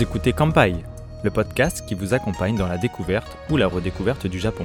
Vous 0.00 0.06
écoutez 0.06 0.32
Kampai, 0.32 0.76
le 1.22 1.30
podcast 1.30 1.84
qui 1.86 1.94
vous 1.94 2.14
accompagne 2.14 2.56
dans 2.56 2.66
la 2.66 2.78
découverte 2.78 3.36
ou 3.50 3.58
la 3.58 3.66
redécouverte 3.66 4.26
du 4.26 4.38
Japon. 4.38 4.64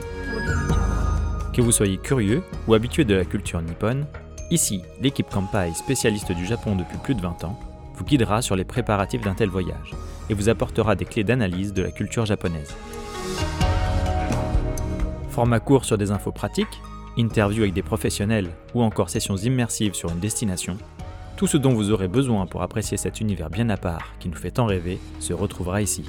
Que 1.52 1.62
vous 1.62 1.74
soyez 1.74 1.98
curieux 1.98 2.42
ou 2.70 2.74
habitué 2.74 3.04
de 3.04 3.16
la 3.16 3.26
culture 3.26 3.62
nippone, 3.62 4.06
ici, 4.50 4.82
l'équipe 5.02 5.30
Kampai, 5.30 5.74
spécialiste 5.74 6.32
du 6.32 6.46
Japon 6.46 6.78
depuis 6.78 6.98
plus 7.00 7.16
de 7.16 7.22
20 7.22 7.44
ans, 7.44 7.60
vous 7.96 8.06
guidera 8.06 8.42
sur 8.42 8.56
les 8.56 8.64
préparatifs 8.64 9.20
d'un 9.20 9.34
tel 9.34 9.50
voyage 9.50 9.92
et 10.30 10.34
vous 10.34 10.48
apportera 10.48 10.96
des 10.96 11.04
clés 11.04 11.26
d'analyse 11.26 11.74
de 11.74 11.84
la 11.84 11.92
culture 11.92 12.26
japonaise. 12.26 12.74
Format 15.32 15.60
court 15.60 15.84
sur 15.84 15.98
des 15.98 16.12
infos 16.12 16.32
pratiques, 16.32 16.82
interviews 17.18 17.64
avec 17.64 17.74
des 17.74 17.84
professionnels 17.84 18.52
ou 18.74 18.84
encore 18.84 19.10
sessions 19.10 19.36
immersives 19.36 19.96
sur 19.96 20.12
une 20.12 20.20
destination, 20.20 20.78
tout 21.38 21.48
ce 21.48 21.58
dont 21.58 21.74
vous 21.74 21.92
aurez 21.92 22.08
besoin 22.08 22.46
pour 22.46 22.62
apprécier 22.62 22.98
cet 22.98 23.20
univers 23.20 23.50
bien 23.50 23.70
à 23.70 23.78
part 23.78 24.14
qui 24.20 24.30
nous 24.30 24.36
fait 24.36 24.52
tant 24.52 24.66
rêver 24.66 25.00
se 25.20 25.34
retrouvera 25.34 25.82
ici. 25.82 26.06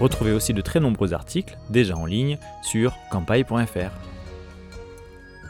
Retrouvez 0.00 0.32
aussi 0.32 0.54
de 0.54 0.60
très 0.60 0.78
nombreux 0.78 1.14
articles 1.14 1.56
déjà 1.70 1.96
en 1.96 2.06
ligne 2.06 2.38
sur 2.62 2.94
campai.fr. 3.10 3.90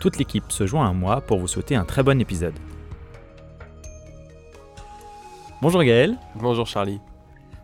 Toute 0.01 0.19
l'équipe 0.19 0.51
se 0.51 0.67
joint 0.67 0.89
à 0.89 0.93
moi 0.93 1.21
pour 1.21 1.39
vous 1.39 1.49
souhaiter 1.49 1.75
un 1.75 1.85
très 1.85 2.03
bon 2.03 2.21
épisode. 2.21 2.55
Bonjour 5.61 5.83
Gaël. 5.83 6.17
Bonjour 6.37 6.67
Charlie. 6.67 7.01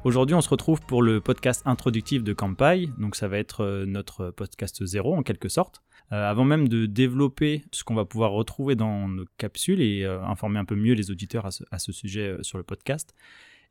Aujourd'hui, 0.04 0.34
on 0.34 0.42
se 0.42 0.50
retrouve 0.50 0.82
pour 0.82 1.00
le 1.00 1.22
podcast 1.22 1.62
introductif 1.64 2.22
de 2.22 2.34
Campai. 2.34 2.90
Donc, 2.98 3.16
ça 3.16 3.26
va 3.26 3.38
être 3.38 3.62
euh, 3.62 3.86
notre 3.86 4.30
podcast 4.30 4.84
zéro 4.84 5.16
en 5.16 5.22
quelque 5.22 5.48
sorte. 5.48 5.82
Euh, 6.12 6.30
avant 6.30 6.44
même 6.44 6.68
de 6.68 6.84
développer 6.84 7.64
ce 7.72 7.84
qu'on 7.84 7.94
va 7.94 8.04
pouvoir 8.04 8.32
retrouver 8.32 8.74
dans 8.74 9.08
nos 9.08 9.24
capsules 9.38 9.80
et 9.80 10.04
euh, 10.04 10.22
informer 10.22 10.58
un 10.58 10.66
peu 10.66 10.74
mieux 10.74 10.92
les 10.92 11.10
auditeurs 11.10 11.46
à 11.46 11.78
ce, 11.78 11.92
sujet 11.92 12.36
sur 12.42 12.58
le 12.58 12.64
podcast, 12.64 13.14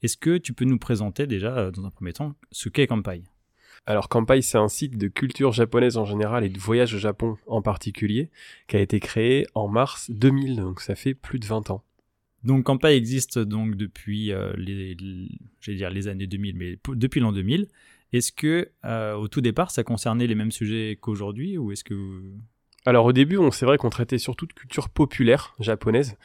est-ce 0.01 0.17
que 0.17 0.39
tu 0.39 0.53
peux 0.53 0.65
nous 0.65 0.79
présenter 0.79 1.27
déjà, 1.27 1.69
dans 1.69 1.85
un 1.85 1.91
premier 1.91 2.13
temps, 2.13 2.33
ce 2.51 2.67
qu'est 2.67 2.87
Campai 2.87 3.21
alors 3.85 4.07
Kampai, 4.07 4.41
c'est 4.41 4.57
un 4.57 4.69
site 4.69 4.97
de 4.97 5.09
culture 5.09 5.51
japonaise 5.51 5.97
en 5.97 6.05
général 6.05 6.45
et 6.45 6.49
de 6.49 6.57
voyage 6.57 6.93
au 6.93 6.99
Japon 6.99 7.35
en 7.47 7.61
particulier, 7.61 8.29
qui 8.69 8.77
a 8.77 8.79
été 8.79 9.01
créé 9.01 9.45
en 9.55 9.67
mars 9.67 10.09
2000, 10.09 10.55
donc 10.55 10.79
ça 10.79 10.95
fait 10.95 11.13
plus 11.13 11.37
de 11.37 11.45
20 11.45 11.69
ans. 11.69 11.83
Donc 12.43 12.65
Kampai 12.65 12.95
existe 12.95 13.39
donc 13.39 13.75
depuis 13.75 14.31
les, 14.57 14.95
dire 14.95 15.89
les 15.89 16.07
années 16.07 16.27
2000, 16.27 16.55
mais 16.55 16.77
depuis 16.95 17.19
l'an 17.19 17.31
2000. 17.31 17.67
Est-ce 18.13 18.31
que 18.31 18.69
euh, 18.85 19.15
au 19.15 19.27
tout 19.27 19.41
départ, 19.41 19.71
ça 19.71 19.83
concernait 19.83 20.27
les 20.27 20.35
mêmes 20.35 20.51
sujets 20.51 20.97
qu'aujourd'hui 21.01 21.57
ou 21.57 21.71
est-ce 21.71 21.83
que 21.83 22.21
alors 22.85 23.05
au 23.05 23.13
début, 23.13 23.39
c'est 23.53 23.65
vrai 23.65 23.77
qu'on 23.77 23.89
traitait 23.89 24.17
surtout 24.17 24.45
de 24.45 24.51
culture 24.51 24.89
populaire 24.89 25.55
japonaise, 25.57 26.17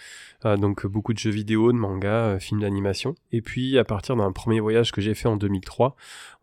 euh, 0.45 0.57
donc 0.57 0.85
beaucoup 0.89 1.13
de 1.13 1.19
jeux 1.19 1.31
vidéo, 1.31 1.71
de 1.71 1.79
mangas, 1.79 2.35
euh, 2.35 2.39
films 2.41 2.63
d'animation. 2.63 3.15
Et 3.31 3.43
puis 3.43 3.79
à 3.79 3.85
partir 3.85 4.17
d'un 4.17 4.33
premier 4.33 4.59
voyage 4.59 4.91
que 4.91 5.01
j'ai 5.01 5.15
fait 5.15 5.29
en 5.29 5.37
2003, 5.37 5.95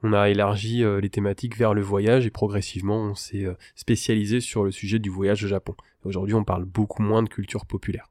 on 0.03 0.13
a 0.13 0.29
élargi 0.29 0.85
les 1.01 1.09
thématiques 1.09 1.57
vers 1.57 1.73
le 1.73 1.81
voyage 1.81 2.25
et 2.25 2.29
progressivement 2.29 3.09
on 3.09 3.15
s'est 3.15 3.45
spécialisé 3.75 4.39
sur 4.39 4.63
le 4.63 4.71
sujet 4.71 4.99
du 4.99 5.09
voyage 5.09 5.43
au 5.43 5.47
Japon. 5.47 5.75
Aujourd'hui, 6.05 6.33
on 6.33 6.45
parle 6.45 6.63
beaucoup 6.63 7.01
moins 7.01 7.21
de 7.21 7.27
culture 7.27 7.65
populaire. 7.65 8.07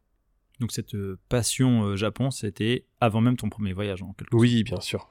Donc 0.61 0.73
cette 0.73 0.97
passion 1.29 1.97
Japon, 1.97 2.31
c'était 2.31 2.87
avant 3.01 3.21
même 3.21 3.37
ton 3.37 3.49
premier 3.49 3.73
voyage 3.73 4.03
en 4.03 4.13
quelque 4.13 4.31
sorte. 4.31 4.41
Oui, 4.41 4.63
bien 4.63 4.81
sûr. 4.81 5.11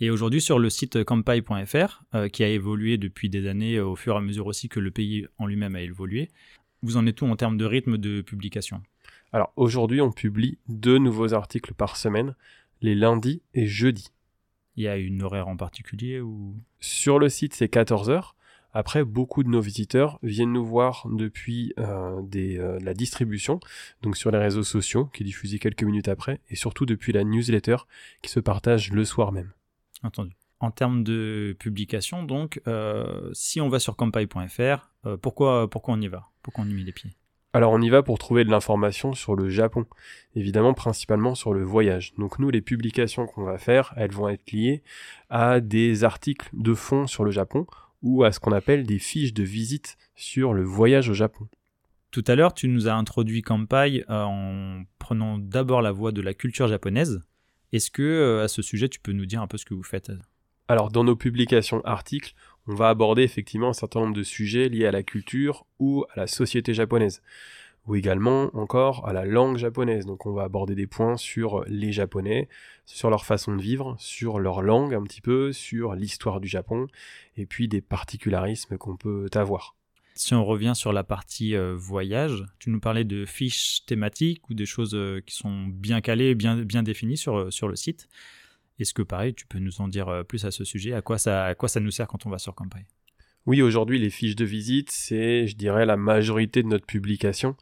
Et 0.00 0.08
aujourd'hui, 0.08 0.40
sur 0.40 0.58
le 0.58 0.70
site 0.70 1.04
kampai.fr, 1.04 2.02
euh, 2.14 2.28
qui 2.28 2.42
a 2.42 2.48
évolué 2.48 2.96
depuis 2.96 3.28
des 3.28 3.46
années 3.46 3.76
euh, 3.76 3.86
au 3.86 3.96
fur 3.96 4.14
et 4.14 4.18
à 4.18 4.20
mesure 4.22 4.46
aussi 4.46 4.68
que 4.70 4.80
le 4.80 4.90
pays 4.90 5.26
en 5.38 5.46
lui-même 5.46 5.76
a 5.76 5.82
évolué, 5.82 6.30
vous 6.82 6.96
en 6.96 7.06
êtes 7.06 7.16
tout 7.16 7.26
en 7.26 7.36
termes 7.36 7.58
de 7.58 7.66
rythme 7.66 7.98
de 7.98 8.22
publication? 8.22 8.82
Alors 9.32 9.52
aujourd'hui, 9.56 10.00
on 10.00 10.10
publie 10.10 10.58
deux 10.68 10.96
nouveaux 10.96 11.34
articles 11.34 11.74
par 11.74 11.96
semaine, 11.96 12.34
les 12.80 12.94
lundis 12.94 13.42
et 13.52 13.66
jeudis. 13.66 14.08
Il 14.76 14.84
y 14.84 14.88
a 14.88 14.96
une 14.96 15.22
horaire 15.22 15.48
en 15.48 15.58
particulier 15.58 16.20
ou? 16.20 16.56
Sur 16.80 17.18
le 17.18 17.28
site, 17.28 17.52
c'est 17.52 17.68
14 17.68 18.08
heures. 18.08 18.34
Après, 18.72 19.04
beaucoup 19.04 19.42
de 19.42 19.48
nos 19.48 19.60
visiteurs 19.60 20.18
viennent 20.22 20.52
nous 20.52 20.64
voir 20.64 21.06
depuis 21.10 21.72
euh, 21.78 22.20
des, 22.22 22.56
la 22.80 22.94
distribution, 22.94 23.60
donc 24.02 24.16
sur 24.16 24.30
les 24.30 24.38
réseaux 24.38 24.62
sociaux, 24.62 25.06
qui 25.06 25.22
est 25.22 25.26
diffusée 25.26 25.58
quelques 25.58 25.82
minutes 25.82 26.08
après, 26.08 26.40
et 26.48 26.56
surtout 26.56 26.86
depuis 26.86 27.12
la 27.12 27.24
newsletter, 27.24 27.76
qui 28.22 28.30
se 28.30 28.40
partage 28.40 28.92
le 28.92 29.04
soir 29.04 29.32
même. 29.32 29.52
Entendu. 30.02 30.32
En 30.60 30.70
termes 30.70 31.02
de 31.02 31.56
publication, 31.58 32.22
donc, 32.22 32.60
euh, 32.66 33.30
si 33.32 33.60
on 33.62 33.68
va 33.68 33.78
sur 33.78 33.96
campai.fr, 33.96 34.90
euh, 35.06 35.16
pourquoi, 35.16 35.68
pourquoi 35.70 35.94
on 35.94 36.00
y 36.00 36.08
va? 36.08 36.28
Pourquoi 36.42 36.64
on 36.64 36.68
y 36.68 36.74
met 36.74 36.82
les 36.82 36.92
pieds? 36.92 37.12
Alors 37.52 37.72
on 37.72 37.80
y 37.80 37.88
va 37.88 38.04
pour 38.04 38.18
trouver 38.18 38.44
de 38.44 38.50
l'information 38.50 39.12
sur 39.12 39.34
le 39.34 39.48
Japon, 39.48 39.84
évidemment 40.36 40.72
principalement 40.72 41.34
sur 41.34 41.52
le 41.52 41.64
voyage. 41.64 42.14
Donc 42.16 42.38
nous, 42.38 42.48
les 42.48 42.60
publications 42.60 43.26
qu'on 43.26 43.42
va 43.42 43.58
faire, 43.58 43.92
elles 43.96 44.12
vont 44.12 44.28
être 44.28 44.52
liées 44.52 44.84
à 45.30 45.60
des 45.60 46.04
articles 46.04 46.48
de 46.52 46.74
fond 46.74 47.08
sur 47.08 47.24
le 47.24 47.32
Japon 47.32 47.66
ou 48.02 48.24
à 48.24 48.32
ce 48.32 48.40
qu'on 48.40 48.52
appelle 48.52 48.84
des 48.84 48.98
fiches 48.98 49.34
de 49.34 49.42
visite 49.42 49.96
sur 50.14 50.52
le 50.54 50.62
voyage 50.62 51.08
au 51.08 51.14
Japon. 51.14 51.48
Tout 52.10 52.24
à 52.26 52.34
l'heure, 52.34 52.54
tu 52.54 52.66
nous 52.68 52.88
as 52.88 52.94
introduit 52.94 53.42
Kampai 53.42 54.04
euh, 54.10 54.22
en 54.24 54.82
prenant 54.98 55.38
d'abord 55.38 55.80
la 55.80 55.92
voie 55.92 56.10
de 56.10 56.20
la 56.20 56.34
culture 56.34 56.66
japonaise. 56.66 57.20
Est-ce 57.72 57.90
que 57.90 58.02
euh, 58.02 58.44
à 58.44 58.48
ce 58.48 58.62
sujet, 58.62 58.88
tu 58.88 58.98
peux 58.98 59.12
nous 59.12 59.26
dire 59.26 59.40
un 59.40 59.46
peu 59.46 59.58
ce 59.58 59.64
que 59.64 59.74
vous 59.74 59.84
faites? 59.84 60.10
Alors, 60.66 60.90
dans 60.90 61.04
nos 61.04 61.14
publications 61.14 61.84
articles, 61.84 62.34
on 62.66 62.74
va 62.74 62.88
aborder 62.88 63.22
effectivement 63.22 63.68
un 63.68 63.74
certain 63.74 64.00
nombre 64.00 64.14
de 64.14 64.22
sujets 64.22 64.68
liés 64.68 64.86
à 64.86 64.92
la 64.92 65.02
culture 65.02 65.66
ou 65.78 66.04
à 66.14 66.20
la 66.20 66.26
société 66.26 66.74
japonaise, 66.74 67.22
ou 67.90 67.96
également 67.96 68.56
encore 68.56 69.08
à 69.08 69.12
la 69.12 69.24
langue 69.24 69.56
japonaise. 69.56 70.06
Donc, 70.06 70.24
on 70.24 70.32
va 70.32 70.44
aborder 70.44 70.76
des 70.76 70.86
points 70.86 71.16
sur 71.16 71.64
les 71.66 71.90
Japonais, 71.90 72.48
sur 72.86 73.10
leur 73.10 73.24
façon 73.24 73.56
de 73.56 73.60
vivre, 73.60 73.96
sur 73.98 74.38
leur 74.38 74.62
langue 74.62 74.94
un 74.94 75.02
petit 75.02 75.20
peu, 75.20 75.52
sur 75.52 75.96
l'histoire 75.96 76.40
du 76.40 76.46
Japon, 76.46 76.86
et 77.36 77.46
puis 77.46 77.66
des 77.66 77.80
particularismes 77.80 78.78
qu'on 78.78 78.96
peut 78.96 79.28
avoir. 79.34 79.74
Si 80.14 80.34
on 80.34 80.44
revient 80.44 80.74
sur 80.76 80.92
la 80.92 81.02
partie 81.02 81.56
euh, 81.56 81.74
voyage, 81.74 82.44
tu 82.60 82.70
nous 82.70 82.78
parlais 82.78 83.02
de 83.02 83.26
fiches 83.26 83.84
thématiques 83.86 84.48
ou 84.50 84.54
des 84.54 84.66
choses 84.66 84.94
euh, 84.94 85.20
qui 85.26 85.34
sont 85.34 85.66
bien 85.66 86.00
calées, 86.00 86.36
bien, 86.36 86.58
bien 86.58 86.84
définies 86.84 87.16
sur, 87.16 87.36
euh, 87.36 87.50
sur 87.50 87.66
le 87.66 87.74
site. 87.74 88.08
Est-ce 88.78 88.94
que 88.94 89.02
pareil, 89.02 89.34
tu 89.34 89.46
peux 89.46 89.58
nous 89.58 89.80
en 89.80 89.88
dire 89.88 90.24
plus 90.28 90.44
à 90.44 90.52
ce 90.52 90.62
sujet? 90.62 90.92
À 90.94 91.02
quoi, 91.02 91.18
ça, 91.18 91.44
à 91.44 91.54
quoi 91.56 91.68
ça 91.68 91.80
nous 91.80 91.90
sert 91.90 92.06
quand 92.06 92.24
on 92.24 92.30
va 92.30 92.38
sur 92.38 92.54
Campai? 92.54 92.86
Oui, 93.46 93.62
aujourd'hui, 93.62 93.98
les 93.98 94.10
fiches 94.10 94.36
de 94.36 94.44
visite, 94.44 94.90
c'est, 94.90 95.46
je 95.46 95.56
dirais, 95.56 95.86
la 95.86 95.96
majorité 95.96 96.62
de 96.62 96.68
notre 96.68 96.86
publication. 96.86 97.56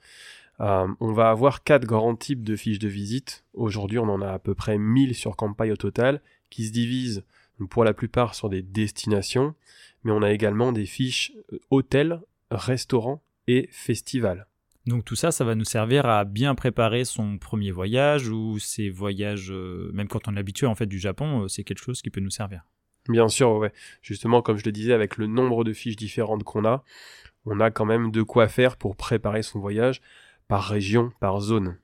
on 0.59 1.13
va 1.13 1.31
avoir 1.31 1.63
quatre 1.63 1.87
grands 1.87 2.17
types 2.17 2.43
de 2.43 2.57
fiches 2.57 2.81
de 2.81 2.89
visite. 2.89 3.45
Aujourd'hui, 3.55 3.99
on 3.99 4.09
en 4.09 4.21
a 4.21 4.31
à 4.31 4.39
peu 4.39 4.55
près 4.55 4.79
1000 4.79 5.15
sur 5.15 5.37
Campai 5.37 5.71
au 5.71 5.77
total, 5.77 6.21
qui 6.51 6.67
se 6.67 6.73
divisent 6.73 7.25
pour 7.71 7.85
la 7.85 7.95
plupart 7.95 8.35
sur 8.35 8.49
des 8.49 8.63
destinations, 8.63 9.55
mais 10.05 10.13
on 10.13 10.23
a 10.23 10.33
également 10.33 10.73
des 10.73 10.87
fiches 10.87 11.33
hôtels 11.71 12.21
restaurant 12.51 13.23
et 13.47 13.69
festival. 13.73 14.47
Donc 14.87 15.05
tout 15.05 15.17
ça, 15.17 15.33
ça 15.33 15.45
va 15.45 15.55
nous 15.55 15.65
servir 15.65 16.07
à 16.07 16.25
bien 16.25 16.55
préparer 16.55 17.05
son 17.05 17.37
premier 17.37 17.71
voyage 17.71 18.29
ou 18.29 18.59
ses 18.59 18.89
voyages, 18.89 19.51
euh, 19.51 19.91
même 19.93 20.09
quand 20.09 20.29
on 20.29 20.37
est 20.37 20.41
habitué 20.41 20.67
en 20.67 20.75
fait 20.75 20.87
du 20.87 20.99
Japon, 20.99 21.43
euh, 21.43 21.49
c'est 21.49 21.63
quelque 21.63 21.83
chose 21.83 22.01
qui 22.01 22.11
peut 22.11 22.21
nous 22.21 22.31
servir. 22.31 22.65
Bien 23.09 23.29
sûr, 23.29 23.53
ouais. 23.57 23.73
Justement, 24.03 24.43
comme 24.43 24.59
je 24.59 24.65
le 24.65 24.73
disais, 24.73 24.93
avec 24.93 25.17
le 25.17 25.27
nombre 25.27 25.65
de 25.65 25.73
fiches 25.73 25.97
différentes 25.97 26.45
qu'on 26.45 26.65
a, 26.65 26.85
on 27.47 27.61
a 27.61 27.71
quand 27.71 27.87
même 27.87 28.11
de 28.11 28.23
quoi 28.23 28.49
faire 28.49 28.77
pour 28.77 28.97
préparer 28.97 29.43
son 29.43 29.59
voyage 29.59 30.01
par 30.47 30.65
région, 30.65 31.13
par 31.21 31.41
zone. 31.41 31.79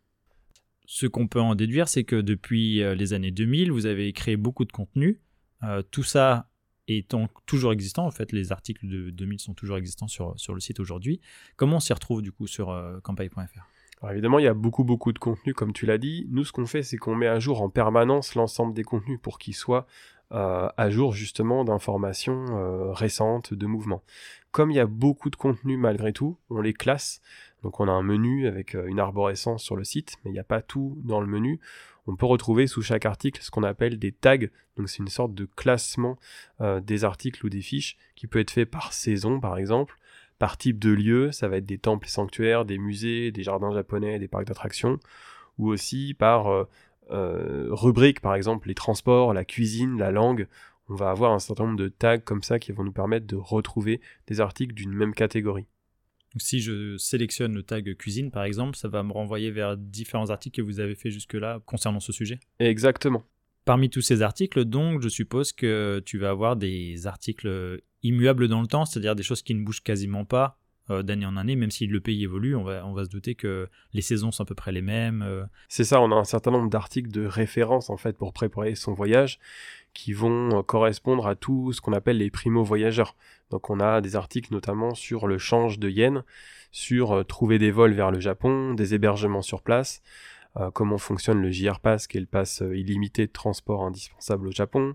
Ce 0.86 1.06
qu'on 1.06 1.26
peut 1.26 1.40
en 1.40 1.54
déduire, 1.54 1.88
c'est 1.88 2.04
que 2.04 2.16
depuis 2.16 2.82
euh, 2.82 2.94
les 2.94 3.14
années 3.14 3.30
2000, 3.30 3.72
vous 3.72 3.86
avez 3.86 4.12
créé 4.12 4.36
beaucoup 4.36 4.64
de 4.64 4.72
contenu. 4.72 5.18
tout 5.90 6.02
ça 6.02 6.48
étant 6.88 7.28
toujours 7.46 7.72
existant, 7.72 8.06
en 8.06 8.10
fait, 8.10 8.32
les 8.32 8.52
articles 8.52 8.86
de 8.86 9.10
2000 9.10 9.40
sont 9.40 9.54
toujours 9.54 9.76
existants 9.76 10.08
sur, 10.08 10.34
sur 10.36 10.54
le 10.54 10.60
site 10.60 10.80
aujourd'hui. 10.80 11.20
Comment 11.56 11.76
on 11.76 11.80
s'y 11.80 11.92
retrouve 11.92 12.22
du 12.22 12.32
coup 12.32 12.46
sur 12.46 12.70
euh, 12.70 13.00
campagne.fr 13.00 13.66
alors 14.02 14.12
évidemment, 14.12 14.38
il 14.38 14.44
y 14.44 14.48
a 14.48 14.54
beaucoup 14.54 14.84
beaucoup 14.84 15.14
de 15.14 15.18
contenu, 15.18 15.54
comme 15.54 15.72
tu 15.72 15.86
l'as 15.86 15.96
dit. 15.96 16.26
Nous, 16.28 16.44
ce 16.44 16.52
qu'on 16.52 16.66
fait, 16.66 16.82
c'est 16.82 16.98
qu'on 16.98 17.14
met 17.14 17.28
à 17.28 17.38
jour 17.38 17.62
en 17.62 17.70
permanence 17.70 18.34
l'ensemble 18.34 18.74
des 18.74 18.82
contenus 18.82 19.18
pour 19.22 19.38
qu'ils 19.38 19.54
soient 19.54 19.86
euh, 20.32 20.68
à 20.76 20.90
jour 20.90 21.12
justement 21.12 21.64
d'informations 21.64 22.46
euh, 22.50 22.92
récentes, 22.92 23.54
de 23.54 23.66
mouvements. 23.66 24.02
Comme 24.50 24.70
il 24.70 24.76
y 24.76 24.80
a 24.80 24.86
beaucoup 24.86 25.30
de 25.30 25.36
contenu 25.36 25.76
malgré 25.76 26.12
tout, 26.12 26.38
on 26.50 26.60
les 26.60 26.72
classe. 26.72 27.20
Donc 27.62 27.80
on 27.80 27.88
a 27.88 27.92
un 27.92 28.02
menu 28.02 28.46
avec 28.46 28.74
une 28.74 29.00
arborescence 29.00 29.62
sur 29.62 29.76
le 29.76 29.84
site, 29.84 30.16
mais 30.24 30.30
il 30.30 30.34
n'y 30.34 30.40
a 30.40 30.44
pas 30.44 30.62
tout 30.62 30.98
dans 31.02 31.20
le 31.20 31.26
menu 31.26 31.60
on 32.06 32.16
peut 32.16 32.26
retrouver 32.26 32.66
sous 32.66 32.82
chaque 32.82 33.06
article 33.06 33.42
ce 33.42 33.50
qu'on 33.50 33.62
appelle 33.62 33.98
des 33.98 34.12
tags. 34.12 34.38
Donc 34.76 34.88
c'est 34.88 34.98
une 34.98 35.08
sorte 35.08 35.34
de 35.34 35.46
classement 35.56 36.18
euh, 36.60 36.80
des 36.80 37.04
articles 37.04 37.44
ou 37.44 37.48
des 37.48 37.62
fiches 37.62 37.96
qui 38.14 38.26
peut 38.26 38.40
être 38.40 38.50
fait 38.50 38.66
par 38.66 38.92
saison 38.92 39.40
par 39.40 39.56
exemple, 39.56 39.98
par 40.38 40.58
type 40.58 40.78
de 40.78 40.90
lieu, 40.90 41.32
ça 41.32 41.48
va 41.48 41.58
être 41.58 41.66
des 41.66 41.78
temples 41.78 42.06
et 42.06 42.10
sanctuaires, 42.10 42.64
des 42.64 42.78
musées, 42.78 43.30
des 43.30 43.42
jardins 43.42 43.72
japonais, 43.72 44.18
des 44.18 44.28
parcs 44.28 44.46
d'attractions, 44.46 44.98
ou 45.58 45.68
aussi 45.68 46.14
par 46.14 46.66
euh, 47.10 47.68
euh, 47.68 47.68
rubrique 47.70 48.20
par 48.20 48.34
exemple 48.34 48.68
les 48.68 48.74
transports, 48.74 49.34
la 49.34 49.44
cuisine, 49.44 49.98
la 49.98 50.10
langue. 50.10 50.48
On 50.88 50.94
va 50.94 51.10
avoir 51.10 51.32
un 51.32 51.38
certain 51.38 51.64
nombre 51.64 51.78
de 51.78 51.88
tags 51.88 52.18
comme 52.18 52.42
ça 52.42 52.58
qui 52.58 52.72
vont 52.72 52.84
nous 52.84 52.92
permettre 52.92 53.26
de 53.26 53.36
retrouver 53.36 54.00
des 54.26 54.40
articles 54.40 54.74
d'une 54.74 54.92
même 54.92 55.14
catégorie 55.14 55.66
si 56.36 56.60
je 56.60 56.96
sélectionne 56.96 57.54
le 57.54 57.62
tag 57.62 57.94
cuisine, 57.96 58.30
par 58.30 58.44
exemple, 58.44 58.76
ça 58.76 58.88
va 58.88 59.02
me 59.02 59.12
renvoyer 59.12 59.50
vers 59.50 59.76
différents 59.76 60.30
articles 60.30 60.56
que 60.56 60.66
vous 60.66 60.80
avez 60.80 60.94
fait 60.94 61.10
jusque-là 61.10 61.60
concernant 61.64 62.00
ce 62.00 62.12
sujet? 62.12 62.40
Exactement. 62.58 63.22
Parmi 63.64 63.88
tous 63.88 64.02
ces 64.02 64.20
articles, 64.20 64.64
donc, 64.64 65.00
je 65.00 65.08
suppose 65.08 65.52
que 65.52 66.02
tu 66.04 66.18
vas 66.18 66.30
avoir 66.30 66.56
des 66.56 67.06
articles 67.06 67.80
immuables 68.02 68.48
dans 68.48 68.60
le 68.60 68.66
temps, 68.66 68.84
c'est-à-dire 68.84 69.14
des 69.14 69.22
choses 69.22 69.42
qui 69.42 69.54
ne 69.54 69.64
bougent 69.64 69.82
quasiment 69.82 70.24
pas 70.24 70.58
d'année 70.90 71.24
en 71.24 71.36
année, 71.36 71.56
même 71.56 71.70
si 71.70 71.86
le 71.86 72.00
pays 72.00 72.24
évolue, 72.24 72.54
on 72.54 72.62
va, 72.62 73.04
se 73.04 73.08
douter 73.08 73.34
que 73.34 73.68
les 73.94 74.02
saisons 74.02 74.30
sont 74.32 74.42
à 74.42 74.46
peu 74.46 74.54
près 74.54 74.72
les 74.72 74.82
mêmes. 74.82 75.22
Euh. 75.22 75.44
C'est 75.68 75.84
ça, 75.84 76.00
on 76.00 76.12
a 76.12 76.14
un 76.14 76.24
certain 76.24 76.50
nombre 76.50 76.68
d'articles 76.68 77.10
de 77.10 77.24
référence 77.24 77.88
en 77.88 77.96
fait 77.96 78.16
pour 78.16 78.32
préparer 78.32 78.74
son 78.74 78.92
voyage 78.92 79.38
qui 79.94 80.12
vont 80.12 80.58
euh, 80.58 80.62
correspondre 80.62 81.26
à 81.26 81.36
tout 81.36 81.72
ce 81.72 81.80
qu'on 81.80 81.92
appelle 81.92 82.18
les 82.18 82.30
primo-voyageurs. 82.30 83.16
Donc 83.50 83.70
on 83.70 83.80
a 83.80 84.00
des 84.00 84.16
articles 84.16 84.52
notamment 84.52 84.94
sur 84.94 85.26
le 85.26 85.38
change 85.38 85.78
de 85.78 85.88
yen, 85.88 86.22
sur 86.70 87.24
trouver 87.26 87.58
des 87.58 87.70
vols 87.70 87.94
vers 87.94 88.10
le 88.10 88.20
Japon, 88.20 88.74
des 88.74 88.94
hébergements 88.94 89.42
sur 89.42 89.62
place, 89.62 90.02
comment 90.72 90.98
fonctionne 90.98 91.40
le 91.40 91.50
JR 91.50 91.78
Pass, 91.80 92.06
qui 92.06 92.16
est 92.16 92.20
le 92.20 92.26
pass 92.26 92.62
illimité 92.74 93.26
de 93.26 93.32
transport 93.32 93.84
indispensable 93.84 94.48
au 94.48 94.52
Japon, 94.52 94.94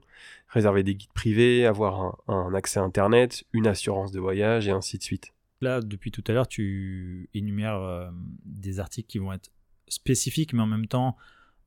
réserver 0.49 0.83
des 0.83 0.95
guides 0.95 1.13
privés, 1.13 1.65
avoir 1.65 2.01
un, 2.27 2.33
un 2.33 2.53
accès 2.53 2.79
Internet, 2.79 3.45
une 3.53 3.67
assurance 3.67 4.11
de 4.11 4.19
voyage 4.19 4.67
et 4.67 4.71
ainsi 4.71 4.97
de 4.97 5.03
suite. 5.03 5.31
Là, 5.61 5.81
depuis 5.81 6.11
tout 6.11 6.23
à 6.27 6.31
l'heure, 6.31 6.47
tu 6.47 7.29
énumères 7.33 7.75
euh, 7.75 8.09
des 8.45 8.79
articles 8.79 9.07
qui 9.07 9.17
vont 9.17 9.33
être 9.33 9.49
spécifiques, 9.87 10.53
mais 10.53 10.61
en 10.61 10.67
même 10.67 10.87
temps 10.87 11.17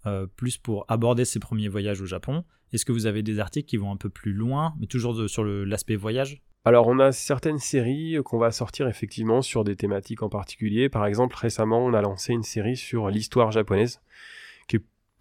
euh, 0.07 0.27
plus 0.27 0.59
pour 0.59 0.85
aborder 0.89 1.25
ses 1.25 1.41
premiers 1.41 1.69
voyages 1.69 2.01
au 2.01 2.07
Japon. 2.07 2.45
Est-ce 2.73 2.85
que 2.85 2.93
vous 2.93 3.07
avez 3.07 3.23
des 3.23 3.39
articles 3.39 3.69
qui 3.69 3.77
vont 3.77 3.93
un 3.93 3.97
peu 3.97 4.09
plus 4.09 4.33
loin, 4.33 4.75
mais 4.81 4.87
toujours 4.87 5.29
sur 5.29 5.45
l'aspect 5.45 5.97
voyage? 5.97 6.43
Alors 6.65 6.87
on 6.87 7.01
a 7.01 7.13
certaines 7.13 7.59
séries 7.59 8.17
qu'on 8.25 8.39
va 8.39 8.53
sortir 8.53 8.87
effectivement 8.87 9.43
sur 9.43 9.65
des 9.65 9.75
thématiques 9.77 10.23
en 10.23 10.29
particulier. 10.29 10.89
Par 10.89 11.07
exemple 11.07 11.37
récemment 11.37 11.85
on 11.85 11.93
a 11.93 12.01
lancé 12.01 12.33
une 12.33 12.45
série 12.45 12.77
sur 12.77 13.11
l'histoire 13.11 13.51
japonaise 13.51 14.01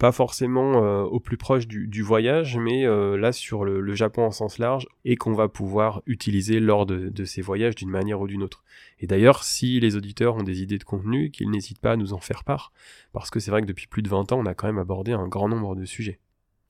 pas 0.02 0.10
forcément 0.10 0.82
euh, 0.82 1.04
au 1.04 1.20
plus 1.20 1.36
proche 1.36 1.68
du, 1.68 2.02
voyage, 2.02 2.56
mais 2.56 2.84
euh, 2.84 3.16
là 3.16 3.30
sur 3.30 3.64
le, 3.64 3.94
Japon 3.94 4.24
en 4.24 4.32
sens 4.32 4.58
large, 4.58 4.88
et 5.04 5.14
qu'on 5.14 5.32
va 5.32 5.46
pouvoir 5.46 6.02
utiliser 6.06 6.58
lors 6.58 6.86
de, 6.86 7.24
ces 7.24 7.40
voyages 7.40 7.76
d'une 7.76 7.88
manière 7.88 8.20
ou 8.20 8.26
d'une 8.26 8.42
autre. 8.42 8.64
Et 8.98 9.06
d'ailleurs, 9.06 9.44
si 9.44 9.78
les 9.78 9.94
auditeurs 9.94 10.34
ont 10.34 10.42
des 10.42 10.60
idées 10.60 10.78
de 10.78 10.82
contenu, 10.82 11.30
qu'ils 11.30 11.48
n'hésitent 11.50 11.78
pas 11.78 11.92
à 11.92 11.96
nous 11.96 12.14
en 12.14 12.18
faire 12.18 12.42
part, 12.42 12.72
parce 13.12 13.30
que 13.30 13.38
c'est 13.38 13.52
vrai 13.52 13.62
que 13.62 13.66
depuis 13.68 13.86
plus 13.86 14.02
de 14.02 14.08
20 14.08 14.32
ans, 14.32 14.40
on 14.40 14.46
a 14.46 14.54
quand 14.54 14.66
même 14.66 14.80
abordé 14.80 15.12
un 15.12 15.28
grand 15.28 15.48
nombre 15.48 15.76
de 15.76 15.84
sujets. 15.84 16.18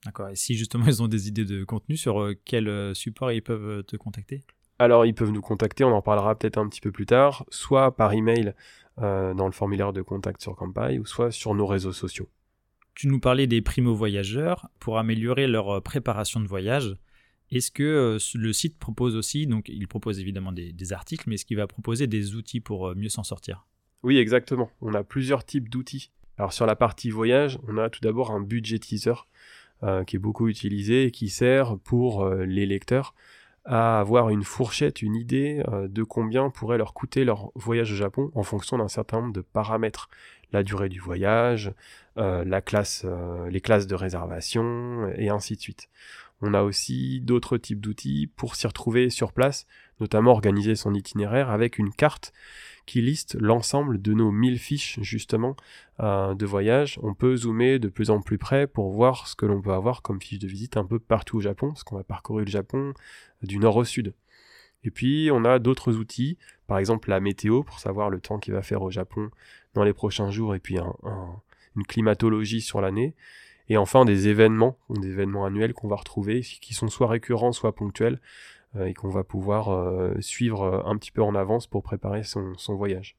D'accord, 0.05 0.29
et 0.29 0.35
si 0.35 0.53
justement 0.53 0.85
ils 0.85 1.01
ont 1.01 1.07
des 1.07 1.27
idées 1.27 1.45
de 1.45 1.63
contenu, 1.63 1.97
sur 1.97 2.21
euh, 2.21 2.35
quel 2.45 2.93
support 2.93 3.31
ils 3.31 3.41
peuvent 3.41 3.83
te 3.83 3.95
contacter? 3.95 4.43
Alors 4.77 5.07
ils 5.07 5.15
peuvent 5.15 5.31
nous 5.31 5.41
contacter, 5.41 5.83
on 5.83 5.95
en 5.95 6.03
parlera 6.03 6.35
peut-être 6.35 6.59
un 6.59 6.69
petit 6.69 6.81
peu 6.81 6.91
plus 6.91 7.07
tard, 7.07 7.45
soit 7.49 7.95
par 7.95 8.13
email 8.13 8.53
dans 8.99 9.47
le 9.47 9.51
formulaire 9.51 9.91
de 9.91 10.03
contact 10.03 10.39
sur 10.39 10.55
Campai, 10.55 10.99
ou 10.99 11.05
soit 11.07 11.31
sur 11.31 11.55
nos 11.55 11.65
réseaux 11.65 11.93
sociaux. 11.93 12.29
Tu 12.95 13.07
nous 13.07 13.19
parlais 13.19 13.47
des 13.47 13.61
primo-voyageurs 13.61 14.69
pour 14.79 14.99
améliorer 14.99 15.47
leur 15.47 15.69
euh, 15.69 15.81
préparation 15.81 16.39
de 16.39 16.47
voyage. 16.47 16.95
Est-ce 17.51 17.71
que 17.71 17.83
euh, 17.83 18.17
le 18.35 18.53
site 18.53 18.77
propose 18.77 19.15
aussi, 19.15 19.47
donc 19.47 19.67
il 19.67 19.87
propose 19.87 20.19
évidemment 20.19 20.51
des, 20.51 20.93
articles, 20.93 21.23
mais 21.27 21.35
est-ce 21.35 21.45
qu'il 21.45 21.57
va 21.57 21.67
proposer 21.67 22.07
des 22.07 22.35
outils 22.35 22.59
pour 22.59 22.89
euh, 22.89 22.95
mieux 22.95 23.09
s'en 23.09 23.23
sortir? 23.23 23.65
Oui, 24.03 24.17
exactement. 24.17 24.69
On 24.81 24.93
a 24.93 25.03
plusieurs 25.03 25.43
types 25.43 25.69
d'outils. 25.69 26.11
Alors 26.37 26.53
sur 26.53 26.65
la 26.65 26.75
partie 26.75 27.09
voyage, 27.09 27.57
on 27.67 27.77
a 27.77 27.89
tout 27.89 28.01
d'abord 28.01 28.31
un 28.31 28.41
budget 28.41 28.79
teaser 28.79 29.13
qui 30.07 30.15
est 30.15 30.19
beaucoup 30.19 30.47
utilisé 30.47 31.03
et 31.03 31.11
qui 31.11 31.27
sert 31.27 31.77
pour 31.77 32.29
les 32.29 32.65
lecteurs 32.65 33.13
à 33.65 33.99
avoir 33.99 34.29
une 34.29 34.43
fourchette, 34.43 35.01
une 35.01 35.15
idée 35.15 35.63
de 35.71 36.03
combien 36.03 36.49
pourrait 36.49 36.77
leur 36.77 36.93
coûter 36.93 37.23
leur 37.23 37.51
voyage 37.55 37.91
au 37.93 37.95
Japon 37.95 38.29
en 38.35 38.43
fonction 38.43 38.77
d'un 38.77 38.89
certain 38.89 39.21
nombre 39.21 39.33
de 39.33 39.41
paramètres 39.41 40.09
la 40.53 40.63
durée 40.63 40.87
du 40.87 40.99
voyage, 40.99 41.73
euh, 42.17 42.45
la 42.45 42.61
classe, 42.61 43.01
euh, 43.05 43.49
les 43.49 43.59
classes 43.59 43.87
de 43.87 43.95
réservation, 43.95 45.11
et 45.15 45.29
ainsi 45.29 45.55
de 45.55 45.61
suite. 45.61 45.89
On 46.41 46.53
a 46.53 46.61
aussi 46.61 47.21
d'autres 47.21 47.57
types 47.57 47.79
d'outils 47.79 48.27
pour 48.35 48.55
s'y 48.55 48.67
retrouver 48.67 49.09
sur 49.09 49.33
place, 49.33 49.65
notamment 49.99 50.31
organiser 50.31 50.75
son 50.75 50.93
itinéraire 50.93 51.49
avec 51.49 51.77
une 51.77 51.91
carte 51.91 52.33
qui 52.85 53.01
liste 53.01 53.37
l'ensemble 53.39 54.01
de 54.01 54.13
nos 54.13 54.29
1000 54.29 54.59
fiches 54.59 54.99
justement 55.01 55.55
euh, 56.01 56.35
de 56.35 56.45
voyage. 56.45 56.99
On 57.01 57.13
peut 57.13 57.37
zoomer 57.37 57.79
de 57.79 57.87
plus 57.87 58.09
en 58.09 58.21
plus 58.21 58.37
près 58.37 58.67
pour 58.67 58.91
voir 58.91 59.27
ce 59.27 59.35
que 59.35 59.45
l'on 59.45 59.61
peut 59.61 59.71
avoir 59.71 60.01
comme 60.01 60.21
fiche 60.21 60.39
de 60.39 60.47
visite 60.47 60.75
un 60.75 60.85
peu 60.85 60.99
partout 60.99 61.37
au 61.37 61.41
Japon, 61.41 61.69
parce 61.69 61.83
qu'on 61.83 61.95
va 61.95 62.03
parcourir 62.03 62.45
le 62.45 62.51
Japon 62.51 62.93
du 63.43 63.59
nord 63.59 63.75
au 63.77 63.83
sud. 63.83 64.13
Et 64.83 64.91
puis 64.91 65.29
on 65.31 65.45
a 65.45 65.59
d'autres 65.59 65.95
outils, 65.95 66.37
par 66.67 66.77
exemple 66.77 67.09
la 67.09 67.19
météo 67.19 67.63
pour 67.63 67.79
savoir 67.79 68.09
le 68.09 68.19
temps 68.19 68.39
qu'il 68.39 68.53
va 68.53 68.61
faire 68.61 68.81
au 68.81 68.91
Japon 68.91 69.29
dans 69.73 69.83
les 69.83 69.93
prochains 69.93 70.29
jours, 70.29 70.55
et 70.55 70.59
puis 70.59 70.77
une 71.75 71.85
climatologie 71.85 72.61
sur 72.61 72.81
l'année. 72.81 73.15
Et 73.69 73.77
enfin 73.77 74.03
des 74.05 74.27
événements, 74.27 74.77
des 74.89 75.09
événements 75.09 75.45
annuels 75.45 75.73
qu'on 75.73 75.87
va 75.87 75.95
retrouver, 75.95 76.41
qui 76.41 76.73
sont 76.73 76.89
soit 76.89 77.07
récurrents, 77.07 77.53
soit 77.53 77.75
ponctuels, 77.75 78.19
euh, 78.75 78.85
et 78.85 78.93
qu'on 78.93 79.09
va 79.09 79.23
pouvoir 79.23 79.69
euh, 79.69 80.19
suivre 80.19 80.63
euh, 80.63 80.81
un 80.85 80.97
petit 80.97 81.11
peu 81.11 81.21
en 81.21 81.35
avance 81.35 81.67
pour 81.67 81.83
préparer 81.83 82.23
son, 82.23 82.55
voyage. 82.69 83.15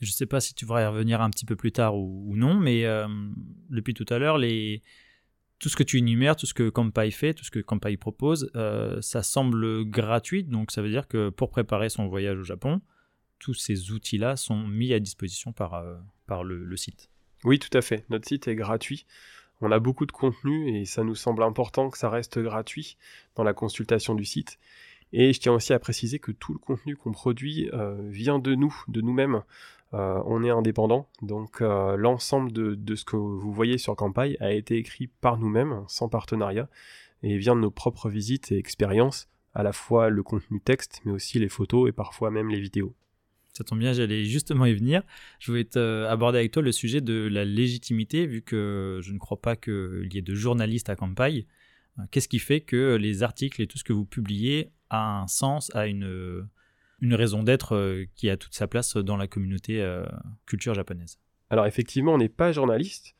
Je 0.00 0.06
ne 0.06 0.12
sais 0.12 0.26
pas 0.26 0.40
si 0.40 0.54
tu 0.54 0.64
voudrais 0.64 0.84
y 0.84 0.86
revenir 0.86 1.20
un 1.20 1.30
petit 1.30 1.44
peu 1.44 1.56
plus 1.56 1.72
tard 1.72 1.96
ou, 1.96 2.36
non, 2.36 2.54
mais 2.54 2.84
depuis 3.70 3.94
tout 3.94 4.04
à 4.10 4.18
l'heure, 4.18 4.36
les, 4.36 4.82
tout 5.58 5.68
ce 5.68 5.76
que 5.76 5.82
tu 5.82 5.98
énumères, 5.98 6.36
tout 6.36 6.46
ce 6.46 6.54
que 6.54 6.68
Kampai 6.68 7.10
fait, 7.10 7.34
tout 7.34 7.44
ce 7.44 7.50
que 7.50 7.60
Kampai 7.60 7.96
propose, 7.96 8.50
euh, 8.56 9.00
ça 9.00 9.22
semble 9.22 9.84
gratuit. 9.84 10.44
Donc 10.44 10.70
ça 10.70 10.82
veut 10.82 10.90
dire 10.90 11.08
que 11.08 11.30
pour 11.30 11.50
préparer 11.50 11.88
son 11.88 12.06
voyage 12.08 12.38
au 12.38 12.44
Japon, 12.44 12.80
tous 13.38 13.54
ces 13.54 13.90
outils-là 13.90 14.36
sont 14.36 14.66
mis 14.66 14.92
à 14.92 15.00
disposition 15.00 15.52
par, 15.52 15.74
euh, 15.74 15.96
le, 16.44 16.76
site. 16.76 17.10
Oui, 17.44 17.58
tout 17.58 17.76
à 17.76 17.82
fait. 17.82 18.04
Notre 18.10 18.28
site 18.28 18.48
est 18.48 18.54
gratuit. 18.54 19.06
On 19.60 19.72
a 19.72 19.78
beaucoup 19.78 20.04
de 20.04 20.12
contenu 20.12 20.76
et 20.76 20.84
ça 20.84 21.02
nous 21.02 21.14
semble 21.14 21.42
important 21.42 21.88
que 21.88 21.96
ça 21.96 22.10
reste 22.10 22.38
gratuit 22.38 22.98
dans 23.34 23.44
la 23.44 23.54
consultation 23.54 24.14
du 24.14 24.24
site. 24.24 24.58
Et 25.12 25.32
je 25.32 25.40
tiens 25.40 25.52
aussi 25.52 25.72
à 25.72 25.78
préciser 25.78 26.18
que 26.18 26.32
tout 26.32 26.52
le 26.52 26.58
contenu 26.58 26.96
qu'on 26.96 27.12
produit 27.12 27.70
euh, 27.72 27.96
vient 28.10 28.38
de 28.38 28.54
nous, 28.54 28.74
de 28.88 29.00
nous-mêmes. 29.00 29.42
Euh, 29.94 30.20
on 30.26 30.42
est 30.42 30.50
indépendant, 30.50 31.08
donc 31.22 31.62
euh, 31.62 31.96
l'ensemble 31.96 32.52
de, 32.52 32.94
ce 32.96 33.04
que 33.04 33.16
vous 33.16 33.52
voyez 33.52 33.78
sur 33.78 33.94
Campagne 33.94 34.36
a 34.40 34.52
été 34.52 34.76
écrit 34.76 35.06
par 35.06 35.38
nous-mêmes, 35.38 35.84
sans 35.86 36.08
partenariat, 36.08 36.68
et 37.22 37.36
vient 37.38 37.54
de 37.54 37.60
nos 37.60 37.70
propres 37.70 38.10
visites 38.10 38.50
et 38.50 38.58
expériences, 38.58 39.28
à 39.54 39.62
la 39.62 39.72
fois 39.72 40.10
le 40.10 40.22
contenu 40.22 40.60
texte, 40.60 41.00
mais 41.04 41.12
aussi 41.12 41.38
les 41.38 41.48
photos 41.48 41.88
et 41.88 41.92
parfois 41.92 42.30
même 42.30 42.48
les 42.48 42.60
vidéos. 42.60 42.94
Ça 43.52 43.64
tombe 43.64 43.78
bien, 43.78 43.92
j'allais 43.92 44.24
justement 44.24 44.66
y 44.66 44.74
venir. 44.74 45.02
Je 45.38 45.50
voulais 45.50 45.78
aborder 45.78 46.40
avec 46.40 46.52
toi 46.52 46.62
le 46.62 46.72
sujet 46.72 47.00
de 47.00 47.26
la 47.26 47.44
légitimité, 47.44 48.26
vu 48.26 48.42
que 48.42 49.00
je 49.02 49.12
ne 49.12 49.18
crois 49.18 49.40
pas 49.40 49.56
qu'il 49.56 50.08
y 50.12 50.18
ait 50.18 50.22
de 50.22 50.34
journalistes 50.34 50.90
à 50.90 50.96
Campagne. 50.96 51.44
Euh, 51.98 52.02
qu'est-ce 52.10 52.28
qui 52.28 52.38
fait 52.38 52.60
que 52.60 52.96
les 52.96 53.22
articles 53.22 53.62
et 53.62 53.66
tout 53.66 53.78
ce 53.78 53.84
que 53.84 53.94
vous 53.94 54.04
publiez 54.04 54.72
a 54.90 55.22
un 55.22 55.26
sens, 55.26 55.74
a 55.74 55.86
une, 55.86 56.46
une 57.00 57.14
raison 57.14 57.42
d'être 57.42 57.74
euh, 57.74 58.04
qui 58.14 58.30
a 58.30 58.36
toute 58.36 58.54
sa 58.54 58.66
place 58.66 58.96
dans 58.96 59.16
la 59.16 59.26
communauté 59.26 59.82
euh, 59.82 60.04
culture 60.46 60.74
japonaise. 60.74 61.18
Alors 61.50 61.66
effectivement, 61.66 62.14
on 62.14 62.18
n'est 62.18 62.28
pas 62.28 62.52
journaliste 62.52 63.14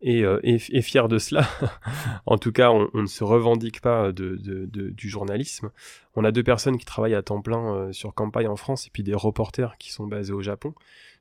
et, 0.00 0.24
euh, 0.24 0.40
fier 0.58 1.08
de 1.08 1.18
cela. 1.18 1.48
en 2.26 2.38
tout 2.38 2.52
cas, 2.52 2.70
on, 2.70 2.88
ne 2.94 3.06
se 3.06 3.24
revendique 3.24 3.80
pas 3.80 4.12
de, 4.12 4.36
du 4.66 5.08
journalisme. 5.08 5.70
On 6.16 6.24
a 6.24 6.32
deux 6.32 6.42
personnes 6.42 6.76
qui 6.76 6.84
travaillent 6.84 7.14
à 7.14 7.22
temps 7.22 7.40
plein 7.40 7.92
sur 7.92 8.12
campagne 8.14 8.48
en 8.48 8.56
France 8.56 8.86
et 8.86 8.90
puis 8.90 9.02
des 9.02 9.14
reporters 9.14 9.78
qui 9.78 9.92
sont 9.92 10.06
basés 10.06 10.32
au 10.32 10.42
Japon. 10.42 10.74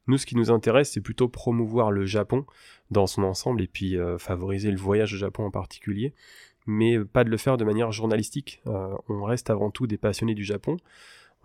Nous, 0.07 0.17
ce 0.17 0.25
qui 0.25 0.35
nous 0.35 0.49
intéresse, 0.49 0.91
c'est 0.91 1.01
plutôt 1.01 1.29
promouvoir 1.29 1.91
le 1.91 2.05
Japon 2.05 2.45
dans 2.89 3.05
son 3.05 3.23
ensemble 3.23 3.61
et 3.61 3.67
puis 3.67 3.95
favoriser 4.17 4.71
le 4.71 4.77
voyage 4.77 5.13
au 5.13 5.17
Japon 5.17 5.45
en 5.45 5.51
particulier, 5.51 6.13
mais 6.65 6.99
pas 6.99 7.23
de 7.23 7.29
le 7.29 7.37
faire 7.37 7.57
de 7.57 7.63
manière 7.63 7.91
journalistique. 7.91 8.61
on 8.65 9.23
reste 9.23 9.51
avant 9.51 9.69
tout 9.69 9.85
des 9.85 9.97
passionnés 9.97 10.35
du 10.35 10.43
Japon 10.43 10.77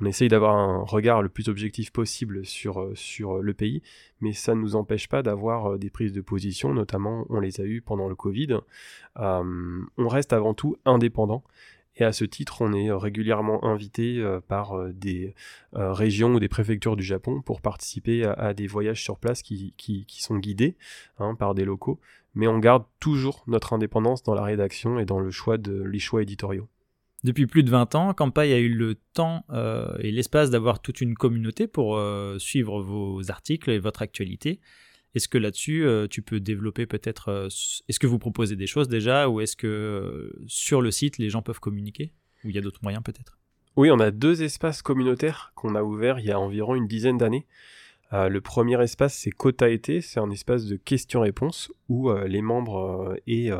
on 0.00 0.06
essaye 0.06 0.28
d'avoir 0.28 0.56
un 0.56 0.82
regard 0.82 1.22
le 1.22 1.28
plus 1.28 1.48
objectif 1.48 1.92
possible 1.92 2.44
sur, 2.44 2.80
euh, 2.80 2.94
sur 2.94 3.40
le 3.40 3.54
pays, 3.54 3.82
mais 4.20 4.32
ça 4.32 4.54
ne 4.54 4.60
nous 4.60 4.74
empêche 4.74 5.08
pas 5.08 5.22
d'avoir 5.22 5.74
euh, 5.74 5.78
des 5.78 5.90
prises 5.90 6.12
de 6.12 6.20
position, 6.20 6.74
notamment 6.74 7.26
on 7.28 7.38
les 7.38 7.60
a 7.60 7.64
eues 7.64 7.80
pendant 7.80 8.08
le 8.08 8.16
Covid. 8.16 8.58
Euh, 9.18 9.82
on 9.96 10.08
reste 10.08 10.32
avant 10.32 10.54
tout 10.54 10.76
indépendant. 10.84 11.44
Et 11.96 12.02
à 12.02 12.12
ce 12.12 12.24
titre, 12.24 12.60
on 12.60 12.72
est 12.72 12.90
régulièrement 12.90 13.64
invité 13.64 14.20
par 14.48 14.88
des 14.88 15.32
régions 15.74 16.34
ou 16.34 16.40
des 16.40 16.48
préfectures 16.48 16.96
du 16.96 17.04
Japon 17.04 17.40
pour 17.40 17.60
participer 17.60 18.24
à, 18.24 18.52
des 18.52 18.66
voyages 18.66 19.00
sur 19.00 19.16
place 19.16 19.42
qui, 19.42 19.74
qui, 19.76 20.04
sont 20.08 20.38
guidés 20.38 20.76
hein, 21.18 21.36
par 21.36 21.54
des 21.54 21.64
locaux. 21.64 22.00
Mais 22.34 22.48
on 22.48 22.58
garde 22.58 22.84
toujours 22.98 23.44
notre 23.46 23.74
indépendance 23.74 24.24
dans 24.24 24.34
la 24.34 24.42
rédaction 24.42 24.98
et 24.98 25.04
dans 25.04 25.20
le 25.20 25.30
choix 25.30 25.56
de, 25.56 25.84
les 25.84 26.00
choix 26.00 26.22
éditoriaux. 26.22 26.66
Depuis 27.24 27.46
plus 27.46 27.62
de 27.62 27.70
20 27.70 27.94
ans, 27.94 28.12
Campai 28.12 28.52
a 28.52 28.58
eu 28.58 28.68
le 28.68 28.96
temps 29.14 29.46
euh, 29.48 29.96
et 29.98 30.12
l'espace 30.12 30.50
d'avoir 30.50 30.82
toute 30.82 31.00
une 31.00 31.14
communauté 31.14 31.66
pour 31.66 31.96
euh, 31.96 32.38
suivre 32.38 32.82
vos 32.82 33.30
articles 33.30 33.70
et 33.70 33.78
votre 33.78 34.02
actualité. 34.02 34.60
Est-ce 35.14 35.28
que 35.28 35.38
là-dessus, 35.38 35.86
euh, 35.86 36.06
tu 36.06 36.20
peux 36.20 36.38
développer 36.38 36.84
peut-être... 36.84 37.48
est-ce 37.88 37.98
que 37.98 38.06
vous 38.06 38.18
proposez 38.18 38.56
des 38.56 38.66
choses 38.66 38.88
déjà 38.88 39.30
ou 39.30 39.40
est-ce 39.40 39.56
que 39.56 40.34
sur 40.46 40.82
le 40.82 40.90
site, 40.90 41.16
les 41.16 41.30
gens 41.30 41.40
peuvent 41.40 41.60
communiquer? 41.60 42.12
Ou 42.44 42.50
il 42.50 42.56
y 42.56 42.58
a 42.58 42.60
d'autres 42.60 42.80
moyens 42.82 43.02
peut-être? 43.02 43.38
Oui, 43.76 43.90
on 43.90 44.00
a 44.00 44.10
deux 44.10 44.42
espaces 44.42 44.82
communautaires 44.82 45.52
qu'on 45.54 45.76
a 45.76 45.82
ouverts 45.82 46.18
il 46.18 46.26
y 46.26 46.30
a 46.30 46.38
environ 46.38 46.74
une 46.74 46.86
dizaine 46.86 47.16
d'années. 47.16 47.46
Euh, 48.12 48.28
le 48.28 48.40
premier 48.40 48.80
espace, 48.82 49.14
c'est 49.14 49.32
été, 49.68 50.00
c'est 50.00 50.20
un 50.20 50.30
espace 50.30 50.66
de 50.66 50.76
questions-réponses 50.76 51.72
où 51.88 52.10
euh, 52.10 52.26
les 52.26 52.42
membres 52.42 53.16
et 53.26 53.50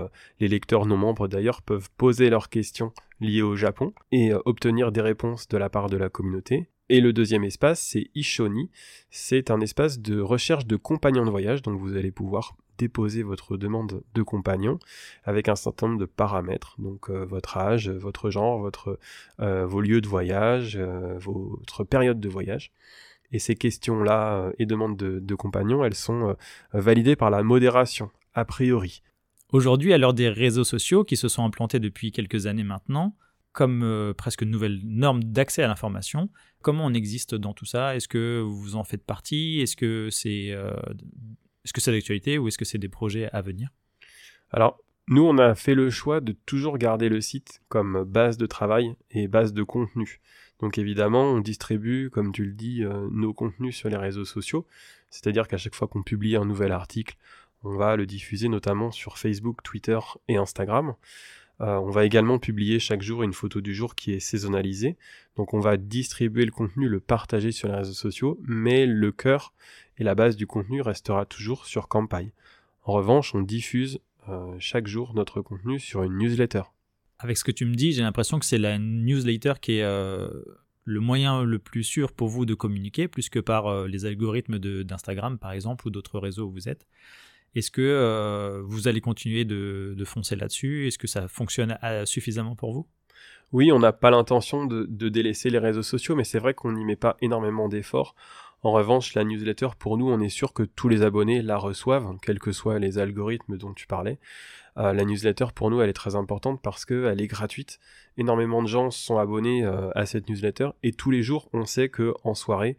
les 0.41 0.49
lecteurs 0.49 0.87
non 0.87 0.97
membres 0.97 1.29
d'ailleurs 1.29 1.63
peuvent 1.63 1.89
poser 1.97 2.31
leurs 2.31 2.49
questions 2.49 2.93
liées 3.21 3.43
au 3.43 3.57
Japon 3.57 3.93
et 4.13 4.33
obtenir 4.45 4.93
des 4.93 5.01
réponses 5.01 5.49
de 5.49 5.57
la 5.57 5.69
part 5.69 5.89
de 5.89 5.97
la 5.97 6.09
communauté. 6.09 6.69
Et 6.91 7.01
le 7.01 7.13
deuxième 7.13 7.45
espace, 7.45 7.81
c'est 7.81 8.11
Ishoni. 8.15 8.71
C'est 9.11 9.51
un 9.51 9.61
espace 9.61 10.01
de 10.01 10.21
recherche 10.21 10.67
de 10.67 10.77
compagnons 10.77 11.25
de 11.25 11.31
voyage, 11.31 11.63
donc 11.63 11.81
vous 11.81 11.97
allez 11.97 12.13
pouvoir 12.13 12.57
déposer 12.79 13.23
votre 13.23 13.57
demande 13.57 14.03
de 14.15 14.23
compagnon 14.23 14.79
avec 15.25 15.49
un 15.49 15.57
certain 15.57 15.89
nombre 15.89 16.01
de 16.01 16.07
paramètres, 16.07 16.75
donc 16.79 17.09
euh, 17.09 17.25
votre 17.25 17.57
âge, 17.57 17.89
votre 17.89 18.31
genre, 18.31 18.71
euh, 19.41 19.67
vos 19.67 19.81
lieux 19.81 20.01
de 20.01 20.09
voyage, 20.09 20.77
euh, 20.77 21.17
votre 21.19 21.85
période 21.85 22.21
de 22.21 22.29
voyage. 22.29 22.73
Et 23.33 23.39
ces 23.39 23.55
questions-là 23.55 24.53
et 24.59 24.67
demandes 24.67 24.97
de, 24.97 25.19
de 25.19 25.35
compagnons, 25.35 25.85
elles 25.85 25.95
sont 25.95 26.37
validées 26.73 27.17
par 27.17 27.31
la 27.31 27.43
modération, 27.43 28.11
a 28.35 28.45
priori. 28.45 29.03
Aujourd'hui, 29.51 29.93
à 29.93 29.99
l'heure 29.99 30.15
des 30.15 30.29
réseaux 30.29 30.65
sociaux 30.65 31.05
qui 31.05 31.17
se 31.17 31.29
sont 31.29 31.45
implantés 31.45 31.81
depuis 31.81 32.13
quelques 32.13 32.47
années 32.47 32.65
maintenant, 32.65 33.17
comme 33.53 34.15
presque 34.17 34.43
une 34.43 34.51
nouvelle 34.51 34.81
norme 34.85 35.23
d'accès 35.23 35.63
à 35.63 35.69
l'information. 35.69 36.29
Comment 36.63 36.87
on 36.87 36.93
existe 36.93 37.35
dans 37.35 37.55
tout 37.55 37.65
ça? 37.65 37.95
Est-ce 37.95 38.09
que 38.09 38.41
vous 38.41 38.75
en 38.75 38.85
faites 38.85 39.05
partie? 39.05 39.61
Est-ce 39.61 39.77
que 39.77 40.09
c'est 40.11 40.49
est-ce 41.65 41.73
que 41.73 41.81
c'est 41.81 41.93
l'actualité 41.93 42.37
ou 42.37 42.49
est-ce 42.49 42.59
que 42.59 42.65
c'est 42.65 42.79
des 42.79 42.89
projets 42.89 43.31
à 43.33 43.41
venir? 43.41 43.69
Alors, 44.51 44.81
nous, 45.09 45.23
on 45.23 45.39
a 45.39 45.55
fait 45.55 45.75
le 45.75 45.91
choix 45.91 46.21
de 46.21 46.33
toujours 46.33 46.79
garder 46.79 47.09
le 47.09 47.21
site 47.21 47.61
comme 47.69 48.05
base 48.05 48.39
de 48.39 48.47
travail 48.47 48.97
et 49.11 49.29
base 49.29 49.53
de 49.53 49.63
contenu. 49.63 50.21
Donc 50.61 50.79
évidemment, 50.79 51.25
on 51.25 51.41
distribue, 51.41 52.11
comme 52.11 52.33
tu 52.33 52.45
le 52.45 52.53
dis, 52.53 52.85
euh, 52.85 53.09
nos 53.11 53.33
contenus 53.33 53.77
sur 53.77 53.89
les 53.89 53.97
réseaux 53.97 54.25
sociaux. 54.25 54.67
C'est-à-dire 55.11 55.49
qu'à 55.49 55.59
chaque 55.59 55.75
fois 55.75 55.89
qu'on 55.89 56.03
publie 56.03 56.37
un 56.37 56.45
nouvel 56.45 56.73
article, 56.73 57.17
on 57.63 57.77
va 57.77 57.97
le 57.97 58.07
diffuser 58.07 58.49
notamment 58.49 58.91
sur 58.91 59.19
Facebook, 59.19 59.63
Twitter 59.63 59.99
et 60.29 60.37
Instagram. 60.37 60.95
Euh, 61.61 61.77
on 61.77 61.91
va 61.91 62.05
également 62.05 62.39
publier 62.39 62.79
chaque 62.79 63.03
jour 63.03 63.23
une 63.23 63.33
photo 63.33 63.61
du 63.61 63.75
jour 63.75 63.95
qui 63.95 64.13
est 64.13 64.21
saisonnalisée. 64.21 64.97
Donc 65.37 65.55
on 65.55 65.61
va 65.61 65.77
distribuer 65.77 66.45
le 66.45 66.51
contenu, 66.51 66.89
le 66.89 67.01
partager 67.01 67.53
sur 67.53 67.69
les 67.69 67.75
réseaux 67.75 67.93
sociaux, 67.93 68.39
mais 68.43 68.87
le 68.87 69.13
cœur 69.13 69.53
et 69.99 70.05
la 70.05 70.15
base 70.15 70.37
du 70.37 70.47
contenu 70.47 70.83
restera 70.83 71.27
toujours 71.27 71.67
sur 71.67 71.89
Campai. 71.89 72.33
En 72.83 72.93
revanche, 72.93 73.35
on 73.35 73.41
diffuse 73.41 74.01
euh, 74.29 74.55
chaque 74.59 74.87
jour 74.87 75.15
notre 75.15 75.41
contenu 75.41 75.79
sur 75.79 76.03
une 76.03 76.19
newsletter. 76.19 76.63
Avec 77.25 77.37
ce 77.37 77.43
que 77.43 77.51
tu 77.51 77.65
me 77.65 77.75
dis, 77.75 77.93
j'ai 77.93 78.03
l'impression 78.03 78.39
que 78.39 78.45
c'est 78.45 78.59
la 78.59 78.79
newsletter 78.79 79.55
qui 79.61 79.79
est 79.79 79.83
euh, 79.83 80.29
le 80.85 81.01
moyen 81.01 81.43
le 81.43 81.59
plus 81.59 81.83
sûr 81.83 82.13
pour 82.13 82.29
vous 82.29 82.47
de 82.47 82.55
communiquer, 82.55 83.09
plus 83.09 83.29
que 83.29 83.41
par 83.41 83.87
les 83.87 84.07
algorithmes 84.07 84.59
d'Instagram 84.59 85.39
par 85.39 85.51
exemple 85.53 85.89
ou 85.89 85.91
d'autres 85.91 86.21
réseaux 86.21 86.45
où 86.45 86.53
vous 86.53 86.69
êtes. 86.69 86.87
Est-ce 87.55 87.71
que 87.71 87.83
euh, 87.83 88.63
vous 88.65 88.89
allez 88.89 89.01
continuer 89.01 89.45
de, 89.45 90.03
foncer 90.05 90.37
là-dessus? 90.37 90.89
Est-ce 90.89 90.99
que 90.99 91.07
ça 91.07 91.29
fonctionne 91.29 91.79
euh, 91.85 92.05
suffisamment 92.05 92.57
pour 92.57 92.73
vous? 92.73 92.87
Oui, 93.53 93.71
on 93.71 93.79
n'a 93.79 93.93
pas 93.93 94.11
l'intention 94.11 94.67
de, 94.67 95.09
délaisser 95.09 95.51
les 95.51 95.59
réseaux 95.59 95.83
sociaux, 95.83 96.17
mais 96.17 96.25
c'est 96.25 96.41
vrai 96.41 96.55
qu'on 96.55 96.73
n'y 96.73 96.85
met 96.85 96.97
pas 96.97 97.17
énormément 97.21 97.69
d'efforts. 97.69 98.17
En 98.63 98.73
revanche, 98.73 99.15
la 99.15 99.25
newsletter, 99.25 99.69
pour 99.79 99.99
nous, 99.99 100.11
on 100.11 100.21
est 100.21 100.31
sûr 100.31 100.53
que 100.53 100.63
tous 100.63 100.89
les 100.89 101.03
abonnés 101.03 101.43
la 101.43 101.57
reçoivent, 101.57 102.17
quels 102.23 102.41
que 102.41 102.51
soient 102.51 102.79
les 102.79 102.99
algorithmes 102.99 103.57
dont 103.57 103.75
tu 103.75 103.87
parlais. 103.87 104.19
Euh, 104.77 104.93
la 104.93 105.05
newsletter, 105.05 105.47
pour 105.55 105.71
nous, 105.71 105.81
elle 105.81 105.91
est 105.91 105.95
très 105.95 106.17
importante 106.17 106.61
parce 106.63 106.85
qu'elle 106.85 107.21
est 107.21 107.27
gratuite. 107.27 107.79
Énormément 108.17 108.63
de 108.63 108.69
gens 108.69 108.91
sont 108.91 109.19
abonnés 109.19 109.65
à 109.65 110.07
cette 110.07 110.29
newsletter 110.29 110.71
et 110.83 110.93
tous 110.93 111.11
les 111.11 111.23
jours, 111.23 111.49
on 111.53 111.65
sait 111.65 111.89
qu'en 111.89 112.35
soirée, 112.35 112.77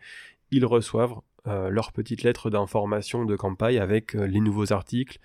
ils 0.51 0.65
reçoivent 0.65 1.15
euh, 1.47 1.69
leur 1.69 1.91
petite 1.91 2.23
lettre 2.23 2.49
d'information 2.49 3.23
de 3.23 3.35
campagne 3.35 3.77
avec 3.77 4.15
euh, 4.15 4.25
les 4.25 4.39
nouveaux 4.39 4.73
articles, 4.73 5.19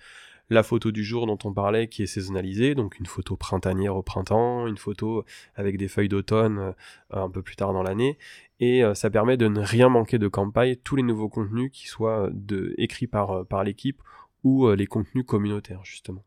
la 0.51 0.61
photo 0.61 0.91
du 0.91 1.03
jour 1.03 1.25
dont 1.25 1.37
on 1.45 1.51
parlait 1.51 1.87
qui 1.87 2.03
est 2.03 2.07
saisonnalisée, 2.07 2.75
donc 2.75 2.99
une 2.99 3.07
photo 3.07 3.35
printanière 3.35 3.95
au 3.95 4.03
printemps, 4.03 4.67
une 4.67 4.77
photo 4.77 5.23
avec 5.55 5.77
des 5.77 5.87
feuilles 5.87 6.09
d'automne 6.09 6.59
euh, 6.59 6.73
un 7.09 7.29
peu 7.29 7.41
plus 7.41 7.55
tard 7.55 7.73
dans 7.73 7.81
l'année, 7.81 8.19
et 8.59 8.83
ça 8.93 9.09
permet 9.09 9.37
de 9.37 9.47
ne 9.47 9.61
rien 9.61 9.89
manquer 9.89 10.19
de 10.19 10.27
campagne, 10.27 10.75
tous 10.75 10.95
les 10.95 11.01
nouveaux 11.01 11.29
contenus 11.29 11.71
qui 11.73 11.87
soient 11.87 12.29
écrits 12.77 13.07
par, 13.07 13.43
par 13.47 13.63
l'équipe 13.63 14.03
ou 14.43 14.69
les 14.69 14.85
contenus 14.85 15.25
communautaires 15.25 15.83
justement. 15.83 16.23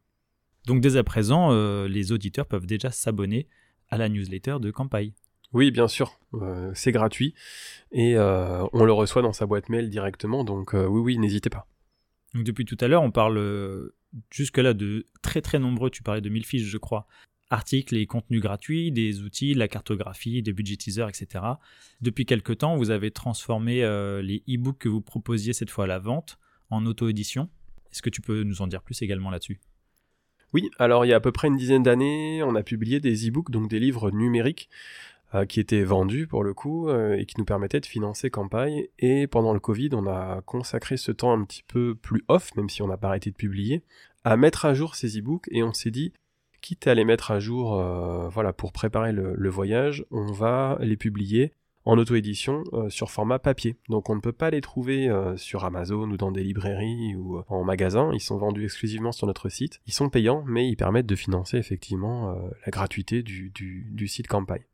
Donc 0.66 0.80
dès 0.80 0.96
à 0.96 1.04
présent, 1.04 1.52
les 1.86 2.12
auditeurs 2.12 2.46
peuvent 2.46 2.66
déjà 2.66 2.90
s'abonner 2.90 3.48
à 3.90 3.98
la 3.98 4.08
newsletter 4.08 4.56
de 4.60 4.70
campagne. 4.70 5.12
Oui, 5.54 5.70
bien 5.70 5.86
sûr, 5.86 6.18
euh, 6.34 6.72
c'est 6.74 6.90
gratuit 6.90 7.32
et 7.92 8.16
euh, 8.16 8.66
on 8.72 8.84
le 8.84 8.92
reçoit 8.92 9.22
dans 9.22 9.32
sa 9.32 9.46
boîte 9.46 9.68
mail 9.68 9.88
directement, 9.88 10.42
donc 10.42 10.74
euh, 10.74 10.84
oui, 10.84 11.00
oui, 11.00 11.18
n'hésitez 11.18 11.48
pas. 11.48 11.68
Donc 12.34 12.42
depuis 12.42 12.64
tout 12.64 12.76
à 12.80 12.88
l'heure, 12.88 13.02
on 13.02 13.12
parle 13.12 13.92
jusque-là 14.30 14.74
de 14.74 15.06
très 15.22 15.40
très 15.40 15.60
nombreux, 15.60 15.90
tu 15.90 16.02
parlais 16.02 16.20
de 16.20 16.28
1000 16.28 16.44
fiches, 16.44 16.64
je 16.64 16.76
crois, 16.76 17.06
articles 17.50 17.96
et 17.96 18.04
contenus 18.06 18.40
gratuits, 18.40 18.90
des 18.90 19.22
outils, 19.22 19.54
la 19.54 19.68
cartographie, 19.68 20.42
des 20.42 20.52
budgétiseurs, 20.52 21.08
etc. 21.08 21.44
Depuis 22.00 22.26
quelque 22.26 22.52
temps, 22.52 22.76
vous 22.76 22.90
avez 22.90 23.12
transformé 23.12 23.76
les 24.24 24.42
e-books 24.48 24.78
que 24.78 24.88
vous 24.88 25.02
proposiez 25.02 25.52
cette 25.52 25.70
fois 25.70 25.84
à 25.84 25.86
la 25.86 26.00
vente 26.00 26.36
en 26.70 26.84
auto-édition. 26.84 27.48
Est-ce 27.92 28.02
que 28.02 28.10
tu 28.10 28.20
peux 28.20 28.42
nous 28.42 28.60
en 28.60 28.66
dire 28.66 28.82
plus 28.82 29.00
également 29.02 29.30
là-dessus? 29.30 29.60
Oui, 30.54 30.70
alors 30.78 31.04
il 31.04 31.08
y 31.08 31.12
a 31.12 31.16
à 31.16 31.20
peu 31.20 31.32
près 31.32 31.48
une 31.48 31.56
dizaine 31.56 31.82
d'années, 31.82 32.42
on 32.44 32.54
a 32.54 32.62
publié 32.62 33.00
des 33.00 33.28
e-books, 33.28 33.50
donc 33.50 33.68
des 33.68 33.80
livres 33.80 34.10
numériques, 34.10 34.70
euh, 35.34 35.46
qui 35.46 35.58
étaient 35.58 35.82
vendus 35.82 36.28
pour 36.28 36.44
le 36.44 36.54
coup 36.54 36.88
euh, 36.88 37.16
et 37.16 37.26
qui 37.26 37.34
nous 37.38 37.44
permettaient 37.44 37.80
de 37.80 37.86
financer 37.86 38.30
campagne. 38.30 38.84
Et 39.00 39.26
pendant 39.26 39.52
le 39.52 39.58
Covid, 39.58 39.90
on 39.92 40.06
a 40.06 40.42
consacré 40.46 40.96
ce 40.96 41.10
temps 41.10 41.32
un 41.32 41.42
petit 41.44 41.64
peu 41.66 41.96
plus 41.96 42.24
off, 42.28 42.54
même 42.56 42.68
si 42.68 42.82
on 42.82 42.86
n'a 42.86 42.96
pas 42.96 43.08
arrêté 43.08 43.30
de 43.30 43.34
publier, 43.34 43.82
à 44.22 44.36
mettre 44.36 44.64
à 44.64 44.74
jour 44.74 44.94
ces 44.94 45.18
e-books 45.18 45.48
et 45.50 45.64
on 45.64 45.72
s'est 45.72 45.90
dit, 45.90 46.12
quitte 46.60 46.86
à 46.86 46.94
les 46.94 47.04
mettre 47.04 47.32
à 47.32 47.40
jour 47.40 47.80
euh, 47.80 48.28
voilà, 48.28 48.52
pour 48.52 48.72
préparer 48.72 49.12
le, 49.12 49.48
voyage, 49.50 50.04
on 50.12 50.30
va 50.30 50.78
les 50.80 50.96
publier 50.96 51.52
en 51.84 51.98
auto-édition 51.98 52.64
sur 52.88 53.10
format 53.10 53.38
papier. 53.38 53.76
Donc 53.88 54.08
on 54.10 54.16
ne 54.16 54.20
peut 54.20 54.32
pas 54.32 54.50
les 54.50 54.60
trouver 54.60 55.10
sur 55.36 55.64
Amazon 55.64 56.10
ou 56.10 56.16
dans 56.16 56.32
des 56.32 56.42
librairies 56.42 57.14
ou 57.14 57.42
en 57.48 57.62
magasin, 57.64 58.10
ils 58.14 58.20
sont 58.20 58.38
vendus 58.38 58.64
exclusivement 58.64 59.12
sur 59.12 59.26
notre 59.26 59.48
site. 59.48 59.80
Ils 59.86 59.92
sont 59.92 60.08
payants, 60.08 60.44
mais 60.46 60.68
ils 60.68 60.76
permettent 60.76 61.06
de 61.06 61.16
financer 61.16 61.58
effectivement 61.58 62.34
la 62.64 62.70
gratuité 62.70 63.22
du, 63.22 63.50
du, 63.50 63.90
du 63.92 64.08
site 64.08 64.28
campagne. 64.28 64.64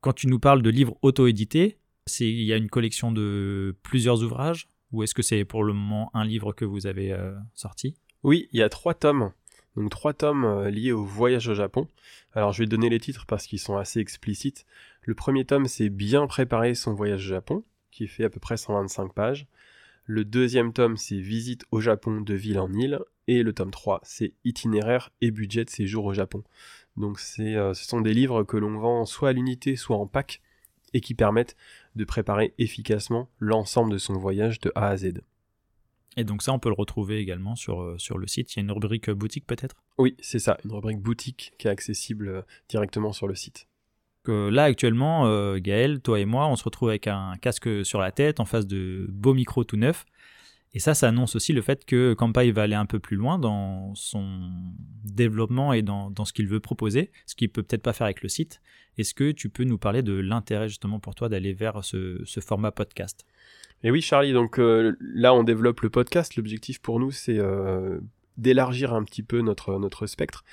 Quand 0.00 0.12
tu 0.12 0.26
nous 0.28 0.38
parles 0.38 0.62
de 0.62 0.70
livres 0.70 0.96
auto-édités, 1.02 1.78
il 2.20 2.42
y 2.42 2.52
a 2.52 2.56
une 2.56 2.68
collection 2.68 3.12
de 3.12 3.76
plusieurs 3.82 4.22
ouvrages 4.22 4.68
ou 4.92 5.02
est-ce 5.02 5.14
que 5.14 5.22
c'est 5.22 5.44
pour 5.44 5.64
le 5.64 5.72
moment 5.72 6.10
un 6.14 6.24
livre 6.24 6.52
que 6.52 6.64
vous 6.64 6.86
avez 6.86 7.12
euh, 7.12 7.32
sorti? 7.54 7.94
Oui, 8.22 8.48
il 8.52 8.60
y 8.60 8.62
a 8.62 8.68
trois 8.68 8.94
tomes. 8.94 9.32
Donc 9.76 9.90
trois 9.90 10.12
tomes 10.12 10.44
euh, 10.44 10.70
liés 10.70 10.92
au 10.92 11.04
voyage 11.04 11.48
au 11.48 11.54
Japon. 11.54 11.88
Alors 12.34 12.52
je 12.52 12.62
vais 12.62 12.66
donner 12.66 12.90
les 12.90 13.00
titres 13.00 13.24
parce 13.26 13.46
qu'ils 13.46 13.58
sont 13.58 13.76
assez 13.76 14.00
explicites. 14.00 14.66
Le 15.02 15.14
premier 15.14 15.44
tome 15.44 15.66
c'est 15.66 15.88
Bien 15.88 16.26
préparer 16.28 16.74
son 16.74 16.94
voyage 16.94 17.26
au 17.26 17.30
Japon, 17.30 17.64
qui 17.90 18.06
fait 18.06 18.24
à 18.24 18.30
peu 18.30 18.38
près 18.38 18.56
125 18.56 19.12
pages. 19.12 19.48
Le 20.04 20.24
deuxième 20.24 20.72
tome 20.72 20.96
c'est 20.96 21.18
Visite 21.18 21.64
au 21.72 21.80
Japon 21.80 22.20
de 22.20 22.34
ville 22.34 22.60
en 22.60 22.72
île. 22.72 23.00
Et 23.28 23.42
le 23.42 23.52
tome 23.52 23.70
3 23.70 24.00
c'est 24.04 24.34
Itinéraire 24.44 25.10
et 25.20 25.30
budget 25.30 25.64
de 25.64 25.70
séjour 25.70 26.04
au 26.04 26.14
Japon. 26.14 26.44
Donc 26.96 27.20
euh, 27.40 27.74
ce 27.74 27.84
sont 27.84 28.00
des 28.00 28.14
livres 28.14 28.44
que 28.44 28.56
l'on 28.56 28.78
vend 28.78 29.04
soit 29.04 29.30
à 29.30 29.32
l'unité, 29.32 29.74
soit 29.74 29.96
en 29.96 30.06
pack, 30.06 30.40
et 30.92 31.00
qui 31.00 31.14
permettent 31.14 31.56
de 31.96 32.04
préparer 32.04 32.54
efficacement 32.58 33.28
l'ensemble 33.38 33.92
de 33.92 33.98
son 33.98 34.14
voyage 34.14 34.60
de 34.60 34.70
A 34.74 34.88
à 34.88 34.96
Z. 34.96 35.22
Et 36.16 36.24
donc 36.24 36.42
ça, 36.42 36.52
on 36.52 36.58
peut 36.58 36.68
le 36.68 36.74
retrouver 36.74 37.18
également 37.18 37.56
sur, 37.56 37.82
euh, 37.82 37.98
sur 37.98 38.18
le 38.18 38.26
site. 38.26 38.54
Il 38.54 38.58
y 38.58 38.60
a 38.60 38.62
une 38.64 38.72
rubrique 38.72 39.10
boutique 39.10 39.46
peut-être? 39.46 39.76
Oui, 39.98 40.14
c'est 40.20 40.38
ça, 40.38 40.58
une 40.64 40.72
rubrique 40.72 41.00
boutique 41.00 41.54
qui 41.58 41.68
est 41.68 41.70
accessible 41.70 42.28
euh, 42.28 42.42
directement 42.68 43.12
sur 43.12 43.26
le 43.26 43.34
site. 43.34 43.66
Là 44.28 44.64
actuellement, 44.64 45.56
Gaël, 45.58 46.00
toi 46.00 46.20
et 46.20 46.24
moi, 46.24 46.46
on 46.46 46.56
se 46.56 46.64
retrouve 46.64 46.90
avec 46.90 47.06
un 47.06 47.34
casque 47.40 47.84
sur 47.84 48.00
la 48.00 48.12
tête 48.12 48.40
en 48.40 48.44
face 48.44 48.66
de 48.66 49.06
beaux 49.10 49.34
micros 49.34 49.64
tout 49.64 49.76
neufs. 49.76 50.04
Et 50.74 50.78
ça, 50.78 50.94
ça 50.94 51.08
annonce 51.08 51.36
aussi 51.36 51.52
le 51.52 51.60
fait 51.60 51.84
que 51.84 52.14
Kampai 52.14 52.50
va 52.50 52.62
aller 52.62 52.74
un 52.74 52.86
peu 52.86 52.98
plus 52.98 53.16
loin 53.16 53.38
dans 53.38 53.94
son 53.94 54.50
développement 55.04 55.74
et 55.74 55.82
dans, 55.82 56.12
ce 56.24 56.32
qu'il 56.32 56.46
veut 56.46 56.60
proposer, 56.60 57.10
ce 57.26 57.34
qu'il 57.34 57.50
peut 57.50 57.62
peut-être 57.62 57.82
pas 57.82 57.92
faire 57.92 58.06
avec 58.06 58.22
le 58.22 58.28
site. 58.28 58.62
Est-ce 58.96 59.12
que 59.12 59.32
tu 59.32 59.50
peux 59.50 59.64
nous 59.64 59.78
parler 59.78 60.02
de 60.02 60.14
l'intérêt 60.14 60.68
justement 60.68 60.98
pour 60.98 61.14
toi 61.14 61.28
d'aller 61.28 61.52
vers 61.52 61.84
ce, 61.84 62.22
format 62.40 62.70
podcast? 62.70 63.26
Et 63.84 63.90
oui, 63.90 64.00
Charlie, 64.00 64.32
donc 64.32 64.58
euh, 64.58 64.96
là, 65.00 65.34
on 65.34 65.42
développe 65.42 65.80
le 65.80 65.90
podcast. 65.90 66.36
L'objectif 66.36 66.80
pour 66.80 67.00
nous, 67.00 67.10
c'est 67.10 67.38
euh, 67.38 67.98
d'élargir 68.36 68.94
un 68.94 69.04
petit 69.04 69.22
peu 69.22 69.40
notre, 69.40 70.06
spectre. 70.06 70.44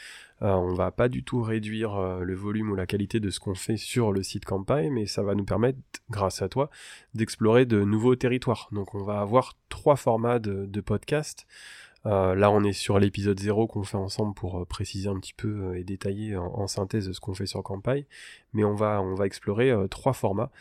Euh, 0.41 0.51
on 0.53 0.73
va 0.73 0.91
pas 0.91 1.09
du 1.09 1.23
tout 1.23 1.41
réduire 1.41 1.95
euh, 1.95 2.21
le 2.21 2.33
volume 2.33 2.71
ou 2.71 2.75
la 2.75 2.85
qualité 2.85 3.19
de 3.19 3.29
ce 3.29 3.39
qu'on 3.39 3.55
fait 3.55 3.77
sur 3.77 4.11
le 4.11 4.23
site 4.23 4.45
Campagne, 4.45 4.89
mais 4.91 5.05
ça 5.05 5.21
va 5.21 5.35
nous 5.35 5.43
permettre, 5.43 5.79
grâce 6.09 6.41
à 6.41 6.49
toi, 6.49 6.69
d'explorer 7.13 7.65
de 7.65 7.83
nouveaux 7.83 8.15
territoires. 8.15 8.69
Donc 8.71 8.95
on 8.95 9.03
va 9.03 9.19
avoir 9.19 9.55
trois 9.67 9.95
formats 9.95 10.39
de, 10.39 10.65
de 10.65 10.81
podcast. 10.81 11.45
Euh, 12.05 12.33
là, 12.33 12.49
on 12.49 12.63
est 12.63 12.73
sur 12.73 12.97
l'épisode 12.97 13.39
0 13.39 13.67
qu'on 13.67 13.83
fait 13.83 13.97
ensemble 13.97 14.33
pour 14.33 14.61
euh, 14.61 14.65
préciser 14.65 15.09
un 15.09 15.19
petit 15.19 15.33
peu 15.33 15.47
euh, 15.47 15.77
et 15.77 15.83
détailler 15.83 16.37
en, 16.37 16.67
synthèse 16.67 17.11
ce 17.11 17.19
qu'on 17.19 17.33
fait 17.33 17.45
sur 17.45 17.61
Campai. 17.61 18.05
Mais 18.53 18.63
on 18.63 18.73
va, 18.73 19.01
on 19.01 19.15
va 19.15 19.25
explorer 19.25 19.73
trois 19.89 20.13
formats. 20.13 20.51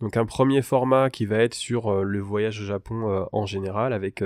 Donc 0.00 0.16
un 0.16 0.26
premier 0.26 0.62
format 0.62 1.08
qui 1.10 1.24
va 1.24 1.38
être 1.38 1.54
sur 1.54 2.04
le 2.04 2.20
voyage 2.20 2.60
au 2.60 2.64
Japon 2.64 3.26
en 3.32 3.46
général, 3.46 3.92
avec 3.92 4.22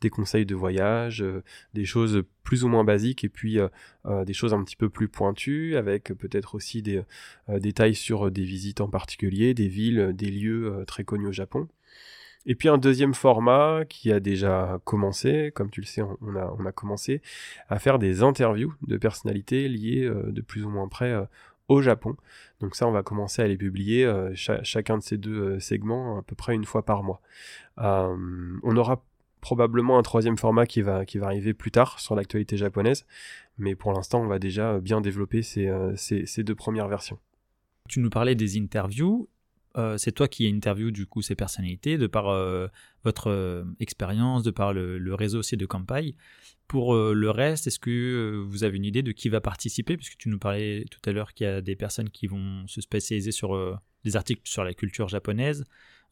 des 0.00 0.10
conseils 0.10 0.46
de 0.46 0.54
voyage, 0.54 1.24
des 1.74 1.84
choses 1.84 2.22
plus 2.44 2.64
ou 2.64 2.68
moins 2.68 2.84
basiques, 2.84 3.24
et 3.24 3.28
puis 3.28 3.58
des 4.06 4.32
choses 4.34 4.52
un 4.52 4.62
petit 4.62 4.76
peu 4.76 4.90
plus 4.90 5.08
pointues, 5.08 5.76
avec 5.76 6.12
peut-être 6.12 6.54
aussi 6.54 6.82
des 6.82 7.02
détails 7.48 7.94
sur 7.94 8.30
des 8.30 8.44
visites 8.44 8.82
en 8.82 8.88
particulier, 8.88 9.54
des 9.54 9.68
villes, 9.68 10.12
des 10.14 10.30
lieux 10.30 10.84
très 10.86 11.04
connus 11.04 11.28
au 11.28 11.32
Japon. 11.32 11.68
Et 12.46 12.54
puis 12.54 12.68
un 12.68 12.78
deuxième 12.78 13.12
format 13.12 13.84
qui 13.88 14.12
a 14.12 14.20
déjà 14.20 14.80
commencé, 14.84 15.50
comme 15.54 15.68
tu 15.68 15.80
le 15.80 15.86
sais, 15.86 16.02
on 16.02 16.66
a, 16.66 16.72
commencé 16.72 17.20
à 17.68 17.80
faire 17.80 17.98
des 17.98 18.22
interviews 18.22 18.72
de 18.86 18.96
personnalités 18.96 19.68
liées 19.68 20.04
euh, 20.04 20.30
de 20.30 20.40
plus 20.40 20.64
ou 20.64 20.70
moins 20.70 20.86
près 20.86 21.10
euh, 21.10 21.24
au 21.68 21.82
Japon. 21.82 22.16
Donc 22.60 22.76
ça, 22.76 22.86
on 22.86 22.92
va 22.92 23.02
commencer 23.02 23.42
à 23.42 23.48
les 23.48 23.56
publier, 23.56 24.04
euh, 24.04 24.30
chacun 24.34 24.98
de 24.98 25.02
ces 25.02 25.16
deux 25.16 25.58
segments, 25.58 26.18
à 26.18 26.22
peu 26.22 26.36
près 26.36 26.54
une 26.54 26.64
fois 26.64 26.84
par 26.84 27.02
mois. 27.02 27.20
on 27.78 28.76
aura 28.76 29.02
probablement 29.40 29.98
un 29.98 30.02
troisième 30.02 30.38
format 30.38 30.66
qui 30.66 30.82
va, 30.82 31.04
qui 31.04 31.18
va 31.18 31.26
arriver 31.26 31.52
plus 31.52 31.72
tard 31.72 31.98
sur 31.98 32.14
l'actualité 32.14 32.56
japonaise, 32.56 33.06
mais 33.58 33.74
pour 33.74 33.92
l'instant, 33.92 34.20
on 34.20 34.26
va 34.26 34.38
déjà 34.38 34.78
bien 34.78 35.00
développer 35.00 35.42
ces, 35.42 35.68
ces 35.96 36.44
deux 36.44 36.54
premières 36.54 36.88
versions. 36.88 37.18
Tu 37.88 38.00
nous 38.00 38.10
parlais 38.10 38.34
des 38.34 38.58
interviews 38.58 39.28
euh, 39.76 39.98
c'est 39.98 40.12
toi 40.12 40.26
qui 40.26 40.46
interview 40.46 40.90
du 40.90 41.06
coup 41.06 41.20
ces 41.22 41.34
personnalités 41.34 41.98
de 41.98 42.06
par 42.06 42.28
euh, 42.28 42.68
votre 43.04 43.28
euh, 43.28 43.64
expérience, 43.78 44.42
de 44.42 44.50
par 44.50 44.72
le, 44.72 45.14
réseau 45.14 45.40
aussi 45.40 45.56
de 45.56 45.66
campagne. 45.66 46.12
Pour 46.66 46.96
le 46.96 47.30
reste, 47.30 47.68
est-ce 47.68 47.78
que 47.78 48.44
vous 48.44 48.64
avez 48.64 48.76
une 48.76 48.84
idée 48.84 49.04
de 49.04 49.12
qui 49.12 49.28
va 49.28 49.40
participer? 49.40 49.96
Puisque 49.96 50.16
tu 50.16 50.28
nous 50.28 50.40
parlais 50.40 50.84
tout 50.90 50.98
à 51.08 51.12
l'heure 51.12 51.32
qu'il 51.32 51.46
y 51.46 51.48
a 51.48 51.60
des 51.60 51.76
personnes 51.76 52.10
qui 52.10 52.26
vont 52.26 52.66
se 52.66 52.80
spécialiser 52.80 53.30
sur 53.30 53.80
des 54.02 54.16
articles 54.16 54.40
sur 54.42 54.64
la 54.64 54.74
culture 54.74 55.06
japonaise, 55.06 55.64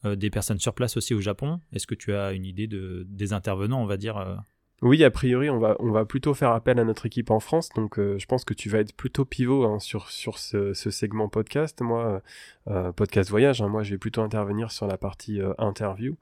des 0.05 0.31
personnes 0.31 0.61
sur 0.61 0.73
place 0.73 0.97
aussi 0.97 1.13
au 1.13 1.21
Japon. 1.21 1.61
Est-ce 1.73 1.89
que 1.89 1.97
tu 1.97 2.15
as 2.15 2.35
une 2.35 2.47
idée 2.47 2.69
de, 2.69 3.05
des 3.09 3.33
intervenants, 3.33 3.83
on 3.83 3.87
va 3.87 3.97
dire 3.97 4.45
oui, 4.85 5.03
a 5.03 5.11
priori, 5.11 5.49
on 5.49 5.59
va, 5.59 5.77
on 5.79 5.91
va 5.91 6.05
plutôt 6.05 6.35
faire 6.35 6.51
appel 6.51 6.79
à 6.79 6.85
notre 6.85 7.07
équipe 7.07 7.31
en 7.31 7.41
France. 7.41 7.71
Donc, 7.71 7.99
euh, 7.99 8.19
je 8.19 8.27
pense 8.27 8.45
que 8.45 8.53
tu 8.53 8.69
vas 8.69 8.81
être 8.81 8.95
plutôt 8.95 9.25
pivot 9.25 9.65
hein, 9.65 9.79
sur, 9.79 10.11
sur 10.11 10.39
ce, 10.39 10.75
segment 10.75 11.31
podcast. 11.31 11.81
Moi, 11.81 12.21
euh, 12.69 12.93
podcast 12.93 13.31
voyage, 13.31 13.63
hein, 13.63 13.69
moi, 13.69 13.83
je 13.83 13.93
vais 13.93 13.99
plutôt 13.99 14.21
intervenir 14.21 14.71
sur 14.71 14.87
la 14.87 14.99
partie 14.99 15.41
euh, 15.41 15.55
interview. 15.57 16.17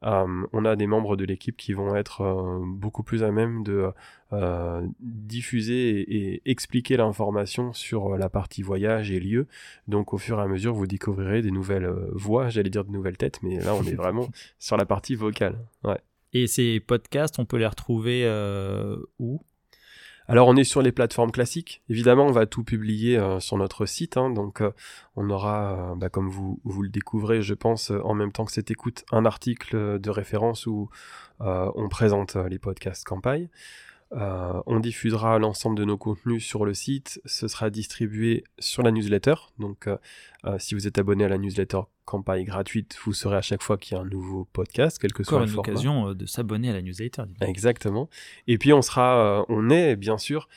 on 0.00 0.64
a 0.64 0.74
des 0.74 0.86
membres 0.86 1.16
de 1.16 1.26
l'équipe 1.26 1.54
qui 1.58 1.74
vont 1.74 1.94
être 1.96 2.62
beaucoup 2.64 3.02
plus 3.02 3.22
à 3.24 3.30
même 3.30 3.62
de 3.62 3.92
diffuser 5.00 6.00
et, 6.00 6.34
et 6.34 6.50
expliquer 6.50 6.96
l'information 6.96 7.74
sur 7.74 8.16
la 8.16 8.30
partie 8.30 8.62
voyage 8.62 9.10
et 9.10 9.20
lieu. 9.20 9.48
Donc, 9.86 10.14
au 10.14 10.18
fur 10.18 10.38
et 10.38 10.42
à 10.42 10.46
mesure, 10.46 10.72
vous 10.72 10.86
découvrirez 10.86 11.42
des 11.42 11.50
nouvelles 11.50 11.92
voix, 12.12 12.48
j'allais 12.48 12.70
dire 12.70 12.86
de 12.86 12.90
nouvelles 12.90 13.18
têtes, 13.18 13.42
mais 13.42 13.60
là, 13.60 13.74
on 13.74 13.82
est 13.82 13.96
vraiment 13.96 14.28
sur 14.58 14.78
la 14.78 14.86
partie 14.86 15.14
vocale. 15.14 15.58
Ouais. 15.84 16.00
Et 16.32 16.46
ces 16.46 16.80
podcasts, 16.80 17.38
on 17.38 17.44
peut 17.44 17.56
les 17.56 17.66
retrouver 17.66 18.24
euh, 18.24 18.96
où? 19.18 19.40
Alors 20.30 20.46
on 20.48 20.56
est 20.56 20.64
sur 20.64 20.82
les 20.82 20.92
plateformes 20.92 21.30
classiques. 21.30 21.82
Évidemment, 21.88 22.26
on 22.26 22.32
va 22.32 22.44
tout 22.44 22.62
publier 22.62 23.16
euh, 23.16 23.40
sur 23.40 23.56
notre 23.56 23.86
site. 23.86 24.18
Hein. 24.18 24.28
donc 24.28 24.60
euh, 24.60 24.72
on 25.16 25.30
aura, 25.30 25.94
bah, 25.96 26.10
comme 26.10 26.28
vous, 26.28 26.60
vous 26.64 26.82
le 26.82 26.90
découvrez, 26.90 27.40
je 27.40 27.54
pense, 27.54 27.90
en 27.90 28.12
même 28.12 28.32
temps 28.32 28.44
que 28.44 28.52
cette 28.52 28.70
écoute, 28.70 29.04
un 29.10 29.24
article 29.24 29.98
de 29.98 30.10
référence 30.10 30.66
où 30.66 30.90
on 31.40 31.88
présente 31.88 32.36
les 32.36 32.58
podcasts 32.58 33.04
campagne. 33.04 33.48
Euh, 34.12 34.62
on 34.66 34.80
diffusera 34.80 35.38
l'ensemble 35.38 35.76
de 35.76 35.84
nos 35.84 35.98
contenus 35.98 36.44
sur 36.44 36.64
le 36.64 36.74
site. 36.74 37.20
Ce 37.24 37.48
sera 37.48 37.70
distribué 37.70 38.44
sur 38.58 38.82
la 38.82 38.90
newsletter. 38.90 39.34
Donc, 39.58 39.86
euh, 39.86 39.96
euh, 40.46 40.58
si 40.58 40.74
vous 40.74 40.86
êtes 40.86 40.98
abonné 40.98 41.24
à 41.24 41.28
la 41.28 41.38
newsletter 41.38 41.80
campagne 42.04 42.44
gratuite, 42.44 42.96
vous 43.04 43.12
saurez 43.12 43.36
à 43.36 43.42
chaque 43.42 43.62
fois 43.62 43.76
qu'il 43.76 43.96
y 43.96 44.00
a 44.00 44.02
un 44.02 44.06
nouveau 44.06 44.46
podcast, 44.52 44.98
quel 44.98 45.12
que 45.12 45.22
soit 45.22 45.40
le 45.40 45.52
une 45.52 45.58
occasion 45.58 46.14
de 46.14 46.26
s'abonner 46.26 46.70
à 46.70 46.72
la 46.72 46.80
newsletter. 46.80 47.24
Exactement. 47.42 48.08
Et 48.46 48.56
puis, 48.56 48.72
on 48.72 48.80
sera, 48.80 49.44
on 49.48 49.68
est 49.68 49.96
bien 49.96 50.16
sûr 50.16 50.48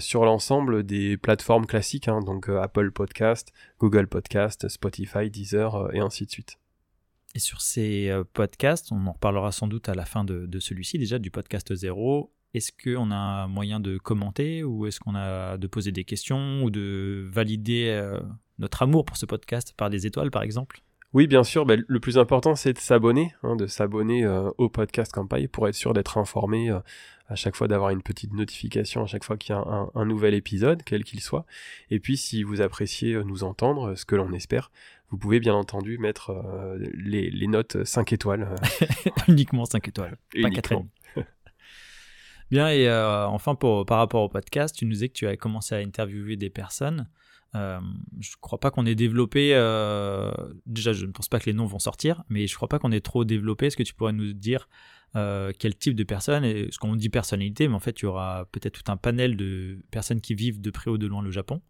sur 0.00 0.24
l'ensemble 0.24 0.82
des 0.82 1.16
plateformes 1.16 1.64
classiques, 1.64 2.08
hein, 2.08 2.20
donc 2.20 2.48
Apple 2.48 2.90
Podcast, 2.90 3.52
Google 3.78 4.08
Podcast, 4.08 4.68
Spotify, 4.68 5.30
Deezer 5.30 5.94
et 5.94 6.00
ainsi 6.00 6.26
de 6.26 6.30
suite. 6.32 6.58
Et 7.36 7.38
sur 7.38 7.60
ces 7.60 8.10
podcasts, 8.32 8.90
on 8.90 9.06
en 9.06 9.12
reparlera 9.12 9.52
sans 9.52 9.68
doute 9.68 9.88
à 9.88 9.94
la 9.94 10.06
fin 10.06 10.24
de, 10.24 10.46
de 10.46 10.58
celui-ci, 10.58 10.98
déjà 10.98 11.20
du 11.20 11.30
podcast 11.30 11.72
zéro, 11.72 12.32
est-ce 12.56 12.72
qu'on 12.72 13.10
a 13.10 13.14
un 13.14 13.48
moyen 13.48 13.80
de 13.80 13.98
commenter 13.98 14.64
ou 14.64 14.86
est-ce 14.86 14.98
qu'on 14.98 15.14
a 15.14 15.58
de 15.58 15.66
poser 15.66 15.92
des 15.92 16.04
questions 16.04 16.62
ou 16.62 16.70
de 16.70 17.28
valider 17.30 17.88
euh, 17.88 18.18
notre 18.58 18.82
amour 18.82 19.04
pour 19.04 19.18
ce 19.18 19.26
podcast 19.26 19.74
par 19.76 19.90
des 19.90 20.06
étoiles 20.06 20.30
par 20.30 20.42
exemple? 20.42 20.80
Oui, 21.12 21.26
bien 21.26 21.44
sûr. 21.44 21.66
Ben, 21.66 21.84
le 21.86 22.00
plus 22.00 22.18
important, 22.18 22.54
c'est 22.54 22.72
de 22.72 22.78
s'abonner, 22.78 23.34
hein, 23.42 23.56
de 23.56 23.66
s'abonner 23.66 24.24
euh, 24.24 24.50
au 24.58 24.68
podcast 24.68 25.12
Campagne 25.12 25.48
pour 25.48 25.68
être 25.68 25.74
sûr 25.74 25.92
d'être 25.92 26.18
informé 26.18 26.70
euh, 26.70 26.80
à 27.28 27.34
chaque 27.34 27.56
fois, 27.56 27.68
d'avoir 27.68 27.90
une 27.90 28.02
petite 28.02 28.32
notification 28.32 29.02
à 29.02 29.06
chaque 29.06 29.24
fois 29.24 29.36
qu'il 29.36 29.54
y 29.54 29.58
a 29.58 29.64
un, 29.94 30.04
nouvel 30.04 30.32
épisode, 30.32 30.82
quel 30.84 31.04
qu'il 31.04 31.20
soit. 31.20 31.44
Et 31.90 32.00
puis, 32.00 32.16
si 32.16 32.42
vous 32.42 32.60
appréciez 32.60 33.22
nous 33.24 33.44
entendre, 33.44 33.94
ce 33.96 34.04
que 34.04 34.14
l'on 34.14 34.32
espère, 34.32 34.70
vous 35.10 35.18
pouvez 35.18 35.40
bien 35.40 35.54
entendu 35.54 35.98
mettre 35.98 36.32
les, 36.94 37.46
notes 37.48 37.84
5 37.84 38.12
étoiles. 38.12 38.54
Uniquement 39.28 39.64
5 39.64 39.88
étoiles, 39.88 40.16
pas 40.40 40.50
4 40.50 40.74
Bien, 42.50 42.68
et 42.68 42.88
euh, 42.88 43.26
enfin, 43.26 43.54
pour, 43.54 43.84
par 43.86 43.98
rapport 43.98 44.22
au 44.22 44.28
podcast, 44.28 44.74
tu 44.76 44.84
nous 44.84 44.92
disais 44.92 45.08
que 45.08 45.14
tu 45.14 45.26
as 45.26 45.36
commencé 45.36 45.74
à 45.74 45.78
interviewer 45.78 46.36
des 46.36 46.50
personnes. 46.50 47.08
Euh, 47.54 47.80
je 48.20 48.30
ne 48.30 48.40
crois 48.40 48.60
pas 48.60 48.70
qu'on 48.70 48.86
ait 48.86 48.94
développé. 48.94 49.52
Euh, 49.54 50.30
déjà, 50.66 50.92
je 50.92 51.06
ne 51.06 51.12
pense 51.12 51.28
pas 51.28 51.40
que 51.40 51.46
les 51.46 51.54
noms 51.54 51.66
vont 51.66 51.78
sortir, 51.78 52.22
mais 52.28 52.46
je 52.46 52.54
ne 52.54 52.56
crois 52.56 52.68
pas 52.68 52.78
qu'on 52.78 52.92
ait 52.92 53.00
trop 53.00 53.24
développé. 53.24 53.66
Est-ce 53.66 53.76
que 53.76 53.82
tu 53.82 53.94
pourrais 53.94 54.12
nous 54.12 54.32
dire 54.32 54.68
quel 55.58 55.74
type 55.74 55.94
de 55.94 56.04
personnes 56.04 56.44
et 56.44 56.68
ce 56.70 56.78
qu'on 56.78 56.94
dit 56.94 57.08
personnalité, 57.08 57.68
mais 57.68 57.74
en 57.74 57.80
fait, 57.80 58.00
il 58.00 58.02
y 58.02 58.06
aura 58.06 58.46
peut-être 58.52 58.82
tout 58.82 58.92
un 58.92 58.98
panel 58.98 59.38
de 59.38 59.82
personnes 59.90 60.20
qui 60.20 60.34
vivent 60.34 60.60
de 60.60 60.70
près 60.70 60.90
ou 60.90 60.98
de 60.98 61.06
loin 61.06 61.22
le 61.22 61.30
Japon. 61.30 61.62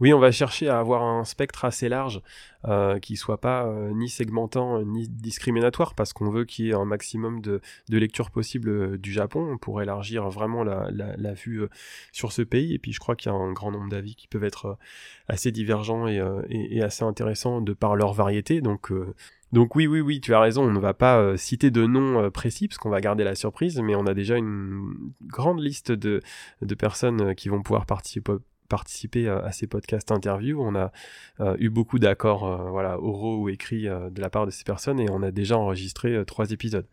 Oui, 0.00 0.12
on 0.12 0.18
va 0.18 0.32
chercher 0.32 0.68
à 0.68 0.78
avoir 0.78 1.02
un 1.02 1.24
spectre 1.24 1.64
assez 1.64 1.88
large 1.88 2.22
euh, 2.68 3.00
qui 3.00 3.16
soit 3.16 3.40
pas 3.40 3.66
euh, 3.66 3.90
ni 3.92 4.08
segmentant 4.08 4.82
ni 4.82 5.08
discriminatoire 5.08 5.94
parce 5.96 6.12
qu'on 6.12 6.30
veut 6.30 6.44
qu'il 6.44 6.66
y 6.66 6.70
ait 6.70 6.74
un 6.74 6.84
maximum 6.84 7.40
de, 7.40 7.60
de 7.88 7.98
lecture 7.98 8.30
possible 8.30 8.68
euh, 8.68 8.98
du 8.98 9.12
Japon 9.12 9.58
pour 9.58 9.82
élargir 9.82 10.28
vraiment 10.28 10.62
la, 10.62 11.34
vue 11.34 11.62
euh, 11.62 11.68
sur 12.12 12.30
ce 12.30 12.42
pays. 12.42 12.74
Et 12.74 12.78
puis 12.78 12.92
je 12.92 13.00
crois 13.00 13.16
qu'il 13.16 13.32
y 13.32 13.34
a 13.34 13.38
un 13.38 13.52
grand 13.52 13.72
nombre 13.72 13.88
d'avis 13.88 14.14
qui 14.14 14.28
peuvent 14.28 14.44
être 14.44 14.78
assez 15.28 15.50
divergents 15.50 16.06
et, 16.06 16.82
assez 16.82 17.02
intéressants 17.04 17.60
de 17.60 17.72
par 17.72 17.96
leur 17.96 18.12
variété. 18.12 18.60
Donc 18.60 18.90
oui, 19.74 19.86
oui, 19.86 20.00
oui, 20.00 20.20
tu 20.20 20.34
as 20.34 20.40
raison, 20.40 20.62
on 20.64 20.72
ne 20.72 20.78
va 20.78 20.94
pas 20.94 21.36
citer 21.36 21.70
de 21.70 21.86
noms 21.86 22.30
précis 22.30 22.68
parce 22.68 22.78
qu'on 22.78 22.90
va 22.90 23.00
garder 23.00 23.24
la 23.24 23.34
surprise, 23.34 23.80
mais 23.80 23.94
on 23.94 24.06
a 24.06 24.14
déjà 24.14 24.36
une 24.36 24.94
grande 25.26 25.60
liste 25.60 25.90
de, 25.90 26.20
de 26.60 26.74
personnes 26.74 27.34
qui 27.34 27.48
vont 27.48 27.62
pouvoir 27.62 27.86
participer, 27.86 28.34
participer 28.72 29.28
à, 29.28 29.52
ces 29.52 29.66
podcasts 29.66 30.10
interviews. 30.12 30.58
On 30.58 30.74
a 30.74 30.92
euh, 31.40 31.54
eu 31.58 31.68
beaucoup 31.68 31.98
d'accords 31.98 32.46
euh, 32.46 32.70
voilà, 32.70 32.98
oraux 32.98 33.36
ou 33.36 33.50
écrits 33.50 33.86
euh, 33.86 34.08
de 34.08 34.18
la 34.22 34.30
part 34.30 34.46
de 34.46 34.50
ces 34.50 34.64
personnes 34.64 34.98
et 34.98 35.10
on 35.10 35.22
a 35.22 35.30
déjà 35.30 35.58
enregistré 35.58 36.24
trois 36.24 36.52
épisodes. 36.52 36.86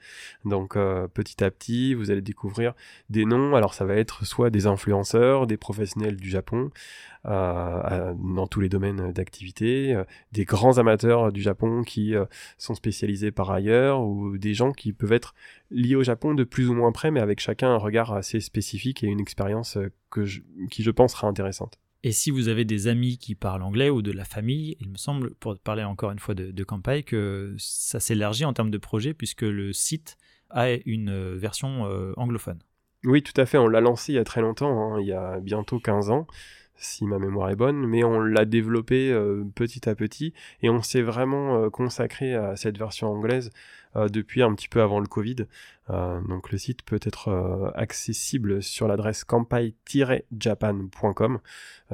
Donc 0.43 0.73
petit 1.13 1.41
à 1.41 1.49
petit, 1.49 1.93
vous 1.93 2.11
allez 2.11 2.21
découvrir 2.21 2.73
des 3.09 3.23
noms. 3.23 3.55
Alors 3.55 3.73
ça 3.73 3.85
va 3.85 3.95
être 3.95 4.25
soit 4.25 4.49
des 4.49 4.67
influenceurs, 4.67 5.47
des 5.47 5.55
professionnels 5.55 6.17
du 6.17 6.29
Japon, 6.29 6.69
dans 7.29 8.47
tous 8.47 8.59
les 8.59 8.69
domaines 8.69 9.11
d'activité, 9.11 10.01
des 10.31 10.45
grands 10.45 10.77
amateurs 10.77 11.31
du 11.31 11.41
Japon 11.41 11.83
qui 11.83 12.13
sont 12.57 12.73
spécialisés 12.73 13.31
par 13.31 13.51
ailleurs, 13.51 14.01
ou 14.01 14.37
des 14.37 14.53
gens 14.53 14.71
qui 14.71 14.93
peuvent 14.93 15.13
être 15.13 15.35
liés 15.69 15.95
au 15.95 16.03
Japon 16.03 16.33
de 16.33 16.43
plus 16.43 16.67
ou 16.67 16.73
moins 16.73 16.91
près, 16.91 17.11
mais 17.11 17.19
avec 17.19 17.39
chacun 17.39 17.69
un 17.69 17.77
regard 17.77 18.13
assez 18.13 18.39
spécifique 18.39 19.03
et 19.03 19.07
une 19.07 19.19
expérience 19.19 19.77
que 20.09 20.25
qui, 20.69 20.83
je 20.83 20.91
pense, 20.91 21.13
sera 21.13 21.27
intéressante. 21.27 21.79
Et 22.03 22.11
si 22.11 22.31
vous 22.31 22.47
avez 22.47 22.65
des 22.65 22.87
amis 22.87 23.17
qui 23.17 23.35
parlent 23.35 23.61
anglais 23.61 23.89
ou 23.89 24.01
de 24.01 24.11
la 24.11 24.23
famille, 24.23 24.77
il 24.79 24.89
me 24.89 24.97
semble, 24.97 25.35
pour 25.35 25.57
parler 25.59 25.83
encore 25.83 26.11
une 26.11 26.19
fois 26.19 26.33
de, 26.33 26.49
de 26.51 26.63
campagne, 26.63 27.03
que 27.03 27.53
ça 27.57 27.99
s'élargit 27.99 28.45
en 28.45 28.53
termes 28.53 28.71
de 28.71 28.77
projet 28.77 29.13
puisque 29.13 29.41
le 29.41 29.73
site 29.73 30.17
a 30.49 30.71
une 30.85 31.35
version 31.35 31.83
anglophone. 32.17 32.59
Oui, 33.03 33.21
tout 33.23 33.39
à 33.39 33.45
fait. 33.45 33.57
On 33.57 33.67
l'a 33.67 33.81
lancé 33.81 34.13
il 34.13 34.15
y 34.15 34.19
a 34.19 34.23
très 34.23 34.41
longtemps, 34.41 34.93
hein, 34.93 35.01
il 35.01 35.07
y 35.07 35.13
a 35.13 35.39
bientôt 35.39 35.79
15 35.79 36.09
ans 36.09 36.27
si 36.79 37.05
ma 37.05 37.19
mémoire 37.19 37.49
est 37.49 37.55
bonne, 37.55 37.85
mais 37.85 38.03
on 38.03 38.21
l'a 38.21 38.45
développé 38.45 39.11
euh, 39.11 39.43
petit 39.53 39.87
à 39.89 39.95
petit 39.95 40.33
et 40.61 40.69
on 40.69 40.81
s'est 40.81 41.01
vraiment 41.01 41.63
euh, 41.63 41.69
consacré 41.69 42.33
à 42.33 42.55
cette 42.55 42.77
version 42.77 43.11
anglaise 43.11 43.51
euh, 43.95 44.07
depuis 44.07 44.41
un 44.41 44.53
petit 44.55 44.69
peu 44.69 44.81
avant 44.81 44.99
le 44.99 45.07
Covid. 45.07 45.45
donc 45.89 46.51
le 46.51 46.57
site 46.57 46.83
peut 46.83 46.99
être 47.01 47.73
accessible 47.75 48.63
sur 48.63 48.87
l'adresse 48.87 49.23
campai-japan.com. 49.23 51.39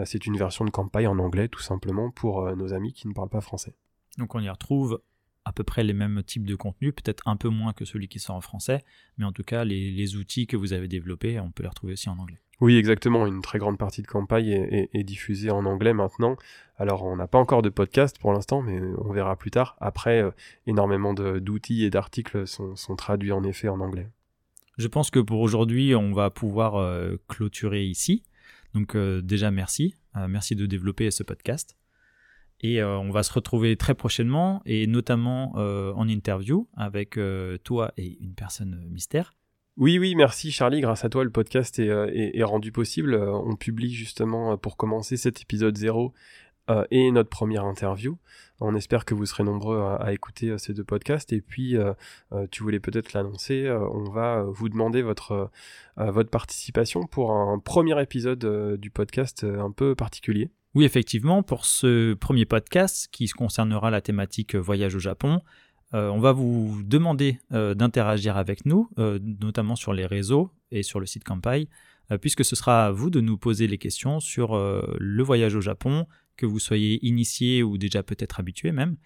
C'est 0.04 0.26
une 0.26 0.38
version 0.38 0.65
de 0.65 0.69
Campai 0.69 1.08
en 1.08 1.17
anglais 1.19 1.48
tout 1.48 1.62
simplement 1.62 2.12
pour 2.12 2.54
nos 2.56 2.74
amis 2.74 2.91
qui 2.91 3.08
ne 3.08 3.13
parlent 3.13 3.30
pas 3.30 3.41
français. 3.41 3.74
Donc 4.17 4.36
on 4.36 4.41
y 4.41 4.50
retrouve 4.50 5.00
à 5.45 5.54
peu 5.54 5.63
près 5.63 5.84
les 5.84 5.93
mêmes 5.93 6.24
types 6.24 6.45
de 6.45 6.56
contenus, 6.56 6.93
peut-être 6.93 7.24
un 7.28 7.38
peu 7.38 7.50
moins 7.50 7.71
que 7.71 7.86
celui 7.86 8.08
qui 8.08 8.19
sort 8.19 8.36
en 8.36 8.41
français, 8.41 8.84
mais 9.17 9.26
en 9.26 9.32
tout 9.32 9.43
cas, 9.43 9.63
les, 9.63 10.15
outils 10.15 10.48
que 10.48 10.58
vous 10.58 10.74
avez 10.74 10.88
développés, 10.88 11.39
on 11.39 11.52
peut 11.52 11.63
les 11.63 11.69
retrouver 11.69 11.93
aussi 11.93 12.10
en 12.10 12.17
anglais. 12.17 12.39
Oui, 12.62 12.78
exactement. 12.78 13.28
Une 13.28 13.41
très 13.41 13.60
grande 13.60 13.78
partie 13.78 14.02
de 14.02 14.08
campagne 14.08 14.48
est, 14.48 15.04
diffusée 15.04 15.52
en 15.52 15.65
anglais 15.65 15.94
maintenant. 15.94 16.38
Alors, 16.78 17.04
on 17.04 17.15
n'a 17.15 17.28
pas 17.28 17.38
encore 17.38 17.62
de 17.62 17.70
podcast 17.70 18.18
pour 18.20 18.32
l'instant, 18.34 18.62
mais 18.62 18.80
on 19.00 19.12
verra 19.12 19.36
plus 19.36 19.52
tard. 19.52 19.76
Après, 19.80 20.22
euh, 20.22 20.32
énormément 20.65 21.13
d'outils 21.13 21.84
et 21.84 21.89
d'articles 21.89 22.48
sont, 22.48 22.96
traduits 22.96 23.32
en 23.32 23.44
effet 23.44 23.68
en 23.68 23.80
anglais. 23.82 24.10
Je 24.78 24.88
pense 24.88 25.10
que 25.10 25.20
pour 25.20 25.41
aujourd'hui, 25.41 25.96
on 25.96 26.13
va 26.13 26.30
pouvoir 26.30 26.76
euh, 26.76 27.18
clôturer 27.28 27.86
ici. 27.86 28.24
Donc, 28.74 28.96
euh, 28.96 29.22
déjà, 29.22 29.52
merci. 29.52 29.96
merci 30.30 30.56
de 30.56 30.65
développer 30.65 31.12
ce 31.12 31.24
podcast. 31.24 31.78
Et 32.62 32.82
on 32.82 33.12
va 33.12 33.22
se 33.22 33.34
retrouver 33.34 33.76
très 33.76 33.96
prochainement, 33.96 34.62
et 34.65 34.88
notamment 34.88 35.56
en 35.56 36.08
interview 36.08 36.70
avec 36.76 37.20
toi 37.63 37.91
et 37.98 38.18
une 38.22 38.34
personne 38.34 38.88
mystère. 38.89 39.34
Oui, 39.78 40.00
oui, 40.00 40.16
merci 40.16 40.52
Charlie. 40.52 40.80
Grâce 40.80 41.04
à 41.04 41.10
toi, 41.10 41.26
le 41.26 41.30
podcast 41.30 41.80
est, 41.80 42.44
rendu 42.44 42.72
possible. 42.72 43.16
On 43.16 43.58
publie 43.58 43.94
justement 43.94 44.58
pour 44.58 44.78
commencer 44.78 45.18
cet 45.18 45.42
épisode 45.42 45.78
0 45.78 46.14
et 46.92 47.12
notre 47.12 47.30
première 47.30 47.66
interview. 47.66 48.18
On 48.62 48.74
espère 48.74 49.04
que 49.04 49.14
vous 49.14 49.26
serez 49.26 49.44
nombreux 49.44 49.82
à, 50.00 50.14
écouter 50.14 50.58
ces 50.58 50.74
deux 50.74 50.86
podcasts. 50.86 51.34
Et 51.34 51.42
puis, 51.42 51.76
tu 52.52 52.64
voulais 52.64 52.80
peut-être 52.80 53.12
l'annoncer, 53.12 53.70
on 53.70 54.10
va 54.10 54.44
vous 54.44 54.70
demander 54.70 55.02
votre, 55.02 55.52
participation 56.32 57.06
pour 57.06 57.34
un 57.34 57.60
premier 57.60 58.02
épisode 58.02 58.78
du 58.80 58.90
podcast 58.90 59.44
un 59.44 59.72
peu 59.72 59.94
particulier. 59.94 60.52
Oui, 60.74 60.86
effectivement, 60.86 61.44
pour 61.44 61.66
ce 61.66 62.14
premier 62.14 62.46
podcast 62.46 63.10
qui 63.12 63.28
concernera 63.28 63.92
la 63.92 64.00
thématique 64.00 64.56
voyage 64.56 64.96
au 64.96 65.00
Japon, 65.00 65.42
euh, 65.93 66.10
on 66.10 66.19
va 66.19 66.32
vous 66.32 66.82
demander 66.84 67.39
euh, 67.54 67.74
d'interagir 67.74 68.38
avec 68.38 68.65
nous, 68.65 68.89
euh, 68.98 69.19
notamment 69.21 69.76
sur 69.76 69.93
les 69.93 70.06
réseaux 70.06 70.52
et 70.71 70.84
sur 70.84 71.00
le 71.00 71.06
site 71.06 71.24
Campai, 71.24 71.67
puisque 72.21 72.45
ce 72.45 72.56
sera 72.56 72.86
à 72.86 72.91
vous 72.91 73.10
de 73.10 73.19
nous 73.19 73.36
poser 73.36 73.65
les 73.65 73.80
questions 73.80 74.19
sur 74.19 74.56
le 74.56 75.24
voyage 75.24 75.56
au 75.56 75.62
Japon, 75.62 76.06
que 76.38 76.45
vous 76.45 76.60
soyez 76.60 77.04
initié 77.04 77.63
ou 77.63 77.80
déjà 77.80 78.04
peut-être 78.04 78.39
habitué 78.39 78.71
même. 78.71 78.98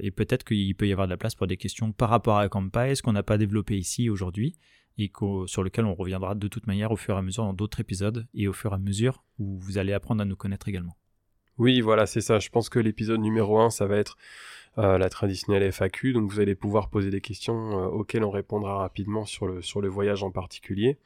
et 0.00 0.10
peut-être 0.10 0.44
qu'il 0.44 0.74
peut 0.74 0.86
y 0.86 0.92
avoir 0.92 1.06
de 1.06 1.10
la 1.10 1.16
place 1.16 1.34
pour 1.34 1.46
des 1.46 1.56
questions 1.56 1.90
par 1.90 2.10
rapport 2.10 2.36
à 2.36 2.46
Campai, 2.50 2.96
ce 2.96 3.02
qu'on 3.02 3.14
n'a 3.14 3.22
pas 3.22 3.38
développé 3.38 3.78
ici 3.78 4.10
aujourd'hui 4.10 4.56
et 4.98 5.10
sur 5.46 5.62
lequel 5.62 5.86
on 5.86 5.94
reviendra 5.94 6.34
de 6.34 6.48
toute 6.48 6.66
manière 6.66 6.92
au 6.92 6.96
fur 6.96 7.14
et 7.14 7.18
à 7.18 7.22
mesure 7.22 7.44
dans 7.44 7.54
d'autres 7.54 7.80
épisodes 7.80 8.26
et 8.34 8.46
au 8.46 8.52
fur 8.52 8.72
et 8.72 8.74
à 8.74 8.78
mesure 8.78 9.24
où 9.38 9.58
vous 9.58 9.78
allez 9.78 9.94
apprendre 9.94 10.20
à 10.20 10.26
nous 10.26 10.36
connaître 10.36 10.68
également. 10.68 10.98
Oui, 11.56 11.80
voilà, 11.80 12.06
c'est 12.06 12.20
ça. 12.20 12.38
Je 12.38 12.50
pense 12.50 12.68
que 12.68 12.78
l'épisode 12.78 13.20
numéro 13.20 13.58
1, 13.58 13.70
ça 13.70 13.86
va 13.86 13.96
être 13.96 14.16
la 14.78 15.08
traditionnelle 15.08 15.72
FAQ, 15.72 16.12
donc 16.12 16.30
vous 16.30 16.40
allez 16.40 16.54
pouvoir 16.54 16.88
poser 16.88 17.10
des 17.10 17.20
questions 17.20 17.80
euh, 17.80 17.86
auxquelles 17.86 18.24
on 18.24 18.30
répondra 18.30 18.78
rapidement 18.78 19.24
sur 19.24 19.46
le, 19.46 19.60
sur 19.60 19.80
le 19.80 19.88
voyage 19.88 20.22
en 20.22 20.30
particulier. 20.30 20.98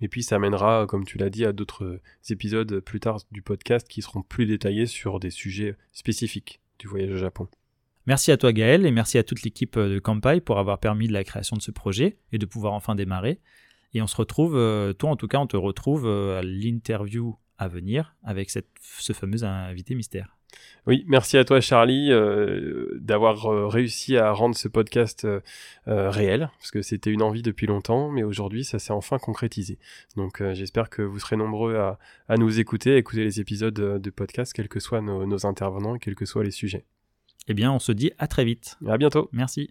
Et 0.00 0.08
puis 0.08 0.22
ça 0.22 0.38
mènera, 0.38 0.86
comme 0.86 1.04
tu 1.04 1.18
l'as 1.18 1.28
dit, 1.28 1.44
à 1.44 1.52
d'autres 1.52 2.00
épisodes 2.30 2.80
plus 2.80 3.00
tard 3.00 3.18
du 3.30 3.42
podcast 3.42 3.86
qui 3.88 4.00
seront 4.00 4.22
plus 4.22 4.46
détaillés 4.46 4.86
sur 4.86 5.20
des 5.20 5.30
sujets 5.30 5.76
spécifiques 5.92 6.60
du 6.78 6.86
voyage 6.86 7.10
au 7.10 7.16
Japon. 7.16 7.48
Merci 8.06 8.32
à 8.32 8.38
toi 8.38 8.54
Gaël 8.54 8.86
et 8.86 8.90
merci 8.90 9.18
à 9.18 9.22
toute 9.22 9.42
l'équipe 9.42 9.76
euh, 9.76 9.94
de 9.94 9.98
Campai 9.98 10.40
pour 10.40 10.58
avoir 10.58 10.78
permis 10.78 11.08
de 11.08 11.12
la 11.12 11.24
création 11.24 11.56
de 11.56 11.62
ce 11.62 11.70
projet 11.70 12.16
et 12.32 12.38
de 12.38 12.46
pouvoir 12.46 12.72
enfin 12.72 12.94
démarrer. 12.94 13.38
Et 13.92 14.00
on 14.00 14.06
se 14.06 14.16
retrouve, 14.16 14.56
euh, 14.56 14.94
toi 14.94 15.10
en 15.10 15.16
tout 15.16 15.28
cas, 15.28 15.38
on 15.38 15.46
te 15.46 15.58
retrouve 15.58 16.06
euh, 16.06 16.38
à 16.38 16.42
l'interview 16.42 17.36
à 17.58 17.68
venir 17.68 18.16
avec 18.22 18.48
cette, 18.48 18.68
ce 18.80 19.12
fameux 19.12 19.44
invité 19.44 19.94
mystère. 19.94 20.37
Oui, 20.86 21.04
merci 21.06 21.36
à 21.36 21.44
toi 21.44 21.60
Charlie 21.60 22.10
d'avoir 22.94 23.68
réussi 23.68 24.16
à 24.16 24.32
rendre 24.32 24.56
ce 24.56 24.68
podcast 24.68 25.26
réel, 25.86 26.50
parce 26.58 26.70
que 26.70 26.80
c'était 26.80 27.10
une 27.10 27.20
envie 27.20 27.42
depuis 27.42 27.66
longtemps, 27.66 28.10
mais 28.10 28.22
aujourd'hui 28.22 28.64
ça 28.64 28.78
s'est 28.78 28.92
enfin 28.92 29.18
concrétisé. 29.18 29.78
Donc 30.16 30.42
j'espère 30.54 30.88
que 30.88 31.02
vous 31.02 31.18
serez 31.18 31.36
nombreux 31.36 31.76
à, 31.76 31.98
nous 32.38 32.58
écouter, 32.58 32.94
à 32.94 32.96
écouter 32.96 33.22
les 33.22 33.38
épisodes 33.38 33.74
de 33.74 34.10
podcast, 34.10 34.54
quels 34.54 34.68
que 34.68 34.80
soient 34.80 35.02
nos, 35.02 35.26
nos 35.26 35.44
intervenants 35.44 35.96
et 35.96 35.98
quels 35.98 36.14
que 36.14 36.24
soient 36.24 36.44
les 36.44 36.50
sujets. 36.50 36.86
Eh 37.48 37.54
bien, 37.54 37.72
on 37.72 37.78
se 37.78 37.92
dit 37.92 38.12
à 38.18 38.26
très 38.26 38.44
vite. 38.44 38.76
À 38.86 38.98
bientôt. 38.98 39.28
Merci. 39.32 39.70